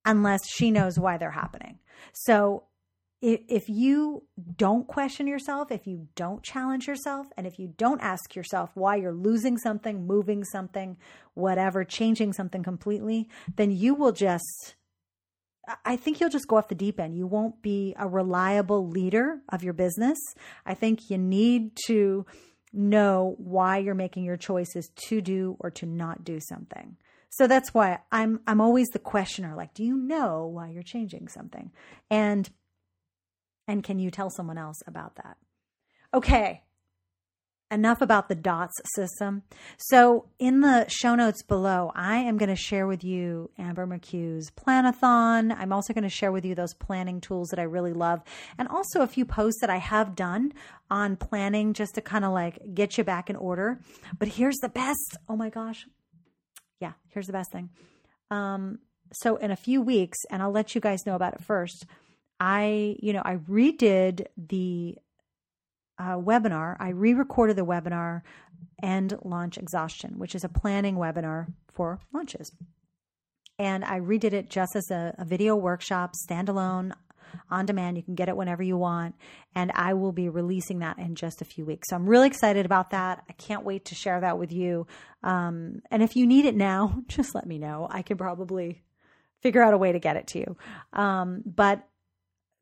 unless 0.04 0.48
she 0.48 0.70
knows 0.70 0.98
why 0.98 1.16
they're 1.16 1.30
happening. 1.30 1.78
So 2.12 2.64
if 3.22 3.68
you 3.68 4.24
don't 4.56 4.86
question 4.86 5.26
yourself, 5.26 5.72
if 5.72 5.86
you 5.86 6.08
don't 6.14 6.42
challenge 6.42 6.86
yourself, 6.86 7.26
and 7.36 7.46
if 7.46 7.58
you 7.58 7.72
don't 7.76 8.00
ask 8.00 8.36
yourself 8.36 8.70
why 8.74 8.96
you're 8.96 9.14
losing 9.14 9.56
something, 9.56 10.06
moving 10.06 10.44
something, 10.44 10.96
whatever, 11.34 11.82
changing 11.84 12.32
something 12.34 12.62
completely, 12.62 13.28
then 13.56 13.70
you 13.70 13.94
will 13.94 14.12
just, 14.12 14.76
I 15.84 15.96
think 15.96 16.20
you'll 16.20 16.30
just 16.30 16.46
go 16.46 16.56
off 16.56 16.68
the 16.68 16.74
deep 16.74 17.00
end. 17.00 17.16
You 17.16 17.26
won't 17.26 17.62
be 17.62 17.94
a 17.98 18.06
reliable 18.06 18.86
leader 18.86 19.40
of 19.48 19.64
your 19.64 19.72
business. 19.72 20.18
I 20.66 20.74
think 20.74 21.08
you 21.08 21.16
need 21.16 21.72
to 21.86 22.26
know 22.72 23.34
why 23.38 23.78
you're 23.78 23.94
making 23.94 24.24
your 24.24 24.36
choices 24.36 24.90
to 25.08 25.22
do 25.22 25.56
or 25.60 25.70
to 25.70 25.86
not 25.86 26.22
do 26.22 26.38
something. 26.38 26.96
So 27.30 27.46
that's 27.46 27.74
why 27.74 27.98
I'm 28.12 28.40
I'm 28.46 28.60
always 28.60 28.88
the 28.88 28.98
questioner 28.98 29.54
like 29.56 29.74
do 29.74 29.84
you 29.84 29.96
know 29.96 30.46
why 30.46 30.70
you're 30.70 30.82
changing 30.82 31.28
something? 31.28 31.70
And 32.10 32.48
and 33.66 33.82
can 33.82 33.98
you 33.98 34.10
tell 34.10 34.30
someone 34.30 34.58
else 34.58 34.82
about 34.86 35.16
that? 35.16 35.36
Okay, 36.14 36.62
enough 37.70 38.00
about 38.00 38.28
the 38.28 38.34
DOTS 38.34 38.72
system. 38.94 39.42
So, 39.76 40.26
in 40.38 40.60
the 40.60 40.86
show 40.88 41.14
notes 41.14 41.42
below, 41.42 41.92
I 41.94 42.18
am 42.18 42.36
going 42.36 42.48
to 42.48 42.56
share 42.56 42.86
with 42.86 43.02
you 43.02 43.50
Amber 43.58 43.86
McCue's 43.86 44.50
Planathon. 44.50 45.54
I'm 45.56 45.72
also 45.72 45.92
going 45.92 46.04
to 46.04 46.10
share 46.10 46.32
with 46.32 46.44
you 46.44 46.54
those 46.54 46.74
planning 46.74 47.20
tools 47.20 47.48
that 47.48 47.58
I 47.58 47.64
really 47.64 47.92
love, 47.92 48.22
and 48.58 48.68
also 48.68 49.02
a 49.02 49.06
few 49.06 49.24
posts 49.24 49.60
that 49.60 49.70
I 49.70 49.78
have 49.78 50.14
done 50.14 50.52
on 50.90 51.16
planning 51.16 51.72
just 51.72 51.94
to 51.96 52.00
kind 52.00 52.24
of 52.24 52.32
like 52.32 52.58
get 52.74 52.96
you 52.96 53.04
back 53.04 53.28
in 53.28 53.36
order. 53.36 53.80
But 54.18 54.28
here's 54.28 54.56
the 54.56 54.68
best 54.68 55.16
oh 55.28 55.36
my 55.36 55.50
gosh. 55.50 55.86
Yeah, 56.80 56.92
here's 57.08 57.26
the 57.26 57.32
best 57.32 57.50
thing. 57.52 57.70
Um, 58.30 58.80
so, 59.12 59.36
in 59.36 59.50
a 59.50 59.56
few 59.56 59.80
weeks, 59.80 60.18
and 60.30 60.42
I'll 60.42 60.52
let 60.52 60.74
you 60.74 60.80
guys 60.80 61.06
know 61.06 61.14
about 61.14 61.34
it 61.34 61.42
first 61.42 61.86
I, 62.38 62.96
you 63.00 63.12
know, 63.12 63.22
I 63.24 63.36
redid 63.36 64.26
the 64.36 64.96
uh, 65.98 66.16
webinar. 66.16 66.76
I 66.78 66.90
re 66.90 67.14
recorded 67.14 67.56
the 67.56 67.64
webinar 67.64 68.22
End 68.82 69.16
Launch 69.24 69.56
Exhaustion, 69.56 70.18
which 70.18 70.34
is 70.34 70.44
a 70.44 70.48
planning 70.48 70.96
webinar 70.96 71.46
for 71.72 72.00
launches. 72.12 72.52
And 73.58 73.84
I 73.84 74.00
redid 74.00 74.34
it 74.34 74.50
just 74.50 74.76
as 74.76 74.90
a, 74.90 75.14
a 75.18 75.24
video 75.24 75.56
workshop, 75.56 76.12
standalone, 76.28 76.92
on 77.50 77.66
demand. 77.66 77.96
You 77.96 78.02
can 78.02 78.14
get 78.14 78.28
it 78.28 78.36
whenever 78.36 78.62
you 78.62 78.76
want. 78.76 79.14
And 79.54 79.72
I 79.74 79.94
will 79.94 80.12
be 80.12 80.28
releasing 80.28 80.80
that 80.80 80.98
in 80.98 81.14
just 81.14 81.40
a 81.40 81.44
few 81.44 81.64
weeks. 81.64 81.88
So 81.88 81.96
I'm 81.96 82.06
really 82.06 82.26
excited 82.26 82.66
about 82.66 82.90
that. 82.90 83.24
I 83.28 83.32
can't 83.32 83.64
wait 83.64 83.86
to 83.86 83.94
share 83.94 84.20
that 84.20 84.38
with 84.38 84.52
you. 84.52 84.86
Um, 85.22 85.82
and 85.90 86.02
if 86.02 86.16
you 86.16 86.26
need 86.26 86.44
it 86.44 86.54
now, 86.54 87.02
just 87.08 87.34
let 87.34 87.46
me 87.46 87.58
know. 87.58 87.88
I 87.90 88.02
can 88.02 88.16
probably 88.16 88.82
figure 89.42 89.62
out 89.62 89.74
a 89.74 89.78
way 89.78 89.92
to 89.92 89.98
get 89.98 90.16
it 90.16 90.26
to 90.28 90.38
you. 90.38 90.56
Um, 90.92 91.42
but 91.44 91.86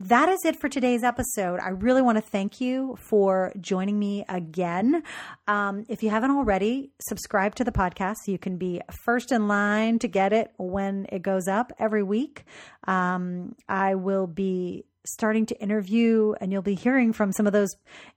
that 0.01 0.29
is 0.29 0.45
it 0.45 0.61
for 0.61 0.69
today's 0.69 1.05
episode. 1.05 1.61
I 1.61 1.69
really 1.69 2.03
want 2.03 2.19
to 2.19 2.23
thank 2.23 2.61
you 2.61 2.97
for 2.99 3.53
joining 3.61 3.99
me 3.99 4.25
again. 4.29 5.03
Um, 5.47 5.85
if 5.89 6.03
you 6.03 6.11
haven't 6.11 6.33
already, 6.33 6.91
subscribe 7.01 7.55
to 7.57 7.65
the 7.65 7.73
podcast 7.73 8.17
so 8.25 8.33
you 8.33 8.39
can 8.39 8.57
be 8.57 8.81
first 8.91 9.31
in 9.31 9.47
line 9.47 9.99
to 10.01 10.09
get 10.09 10.33
it 10.33 10.51
when 10.57 11.07
it 11.11 11.23
goes 11.23 11.47
up 11.47 11.73
every 11.79 12.03
week. 12.03 12.45
Um, 12.89 13.55
I 13.69 13.95
will 13.95 14.27
be 14.27 14.85
starting 15.07 15.47
to 15.47 15.61
interview, 15.61 16.35
and 16.41 16.53
you'll 16.53 16.63
be 16.63 16.75
hearing 16.75 17.13
from 17.13 17.33
some 17.33 17.47
of 17.47 17.53
those 17.53 17.71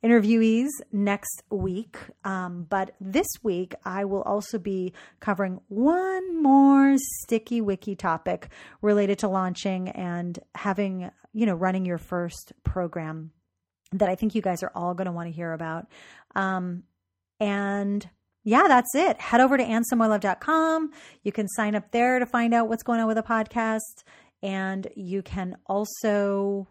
interviewees 0.03 0.67
next 0.91 1.43
week. 1.49 1.97
Um, 2.23 2.65
but 2.69 2.95
this 2.99 3.27
week, 3.43 3.75
I 3.83 4.05
will 4.05 4.21
also 4.23 4.57
be 4.57 4.93
covering 5.19 5.59
one 5.67 6.41
more 6.41 6.95
sticky 6.97 7.61
wiki 7.61 7.95
topic 7.95 8.49
related 8.81 9.19
to 9.19 9.27
launching 9.27 9.89
and 9.89 10.39
having, 10.55 11.11
you 11.33 11.45
know, 11.45 11.55
running 11.55 11.85
your 11.85 11.97
first 11.97 12.53
program 12.63 13.31
that 13.93 14.09
I 14.09 14.15
think 14.15 14.35
you 14.35 14.41
guys 14.41 14.63
are 14.63 14.71
all 14.75 14.93
going 14.93 15.05
to 15.05 15.11
want 15.11 15.27
to 15.29 15.35
hear 15.35 15.53
about. 15.53 15.87
Um, 16.35 16.83
and 17.39 18.07
yeah, 18.43 18.67
that's 18.67 18.95
it. 18.95 19.19
Head 19.19 19.41
over 19.41 19.57
to 19.57 19.63
annesamoilov.com. 19.63 20.91
You 21.23 21.31
can 21.31 21.47
sign 21.49 21.75
up 21.75 21.91
there 21.91 22.19
to 22.19 22.25
find 22.25 22.53
out 22.53 22.69
what's 22.69 22.83
going 22.83 22.99
on 22.99 23.07
with 23.07 23.17
the 23.17 23.23
podcast. 23.23 24.03
And 24.41 24.87
you 24.95 25.21
can 25.21 25.57
also 25.65 26.67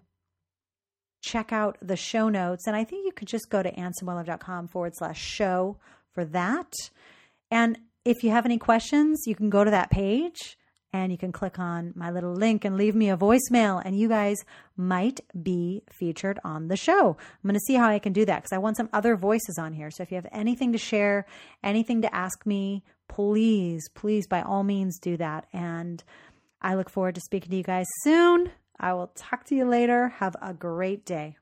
check 1.26 1.52
out 1.52 1.76
the 1.82 1.96
show 1.96 2.28
notes. 2.28 2.66
And 2.66 2.76
I 2.76 2.84
think 2.84 3.04
you 3.04 3.12
could 3.12 3.28
just 3.28 3.50
go 3.50 3.62
to 3.62 3.70
annesamoilov.com 3.72 4.68
forward 4.68 4.92
slash 4.94 5.20
show 5.20 5.76
for 6.14 6.24
that. 6.26 6.72
And 7.50 7.78
if 8.04 8.22
you 8.22 8.30
have 8.30 8.46
any 8.46 8.58
questions, 8.58 9.24
you 9.26 9.34
can 9.34 9.50
go 9.50 9.64
to 9.64 9.70
that 9.70 9.90
page 9.90 10.56
and 10.92 11.12
you 11.12 11.18
can 11.18 11.32
click 11.32 11.58
on 11.58 11.92
my 11.94 12.10
little 12.10 12.32
link 12.32 12.64
and 12.64 12.76
leave 12.76 12.94
me 12.94 13.10
a 13.10 13.16
voicemail, 13.16 13.82
and 13.84 13.98
you 13.98 14.08
guys 14.08 14.38
might 14.76 15.20
be 15.42 15.82
featured 15.90 16.38
on 16.42 16.68
the 16.68 16.76
show. 16.76 17.16
I'm 17.18 17.42
going 17.42 17.54
to 17.54 17.60
see 17.60 17.74
how 17.74 17.88
I 17.88 17.98
can 17.98 18.12
do 18.12 18.24
that 18.24 18.36
because 18.36 18.52
I 18.52 18.58
want 18.58 18.76
some 18.76 18.88
other 18.92 19.16
voices 19.16 19.58
on 19.58 19.74
here. 19.74 19.90
So 19.90 20.02
if 20.02 20.10
you 20.10 20.14
have 20.14 20.28
anything 20.32 20.72
to 20.72 20.78
share, 20.78 21.26
anything 21.62 22.00
to 22.02 22.14
ask 22.14 22.46
me, 22.46 22.82
please, 23.08 23.88
please, 23.94 24.26
by 24.26 24.42
all 24.42 24.62
means, 24.62 24.98
do 24.98 25.16
that. 25.18 25.46
And 25.52 26.02
I 26.62 26.76
look 26.76 26.88
forward 26.88 27.16
to 27.16 27.20
speaking 27.20 27.50
to 27.50 27.56
you 27.56 27.62
guys 27.62 27.86
soon. 28.02 28.50
I 28.78 28.92
will 28.92 29.08
talk 29.08 29.44
to 29.46 29.54
you 29.54 29.64
later. 29.64 30.08
Have 30.08 30.36
a 30.40 30.52
great 30.52 31.04
day. 31.04 31.36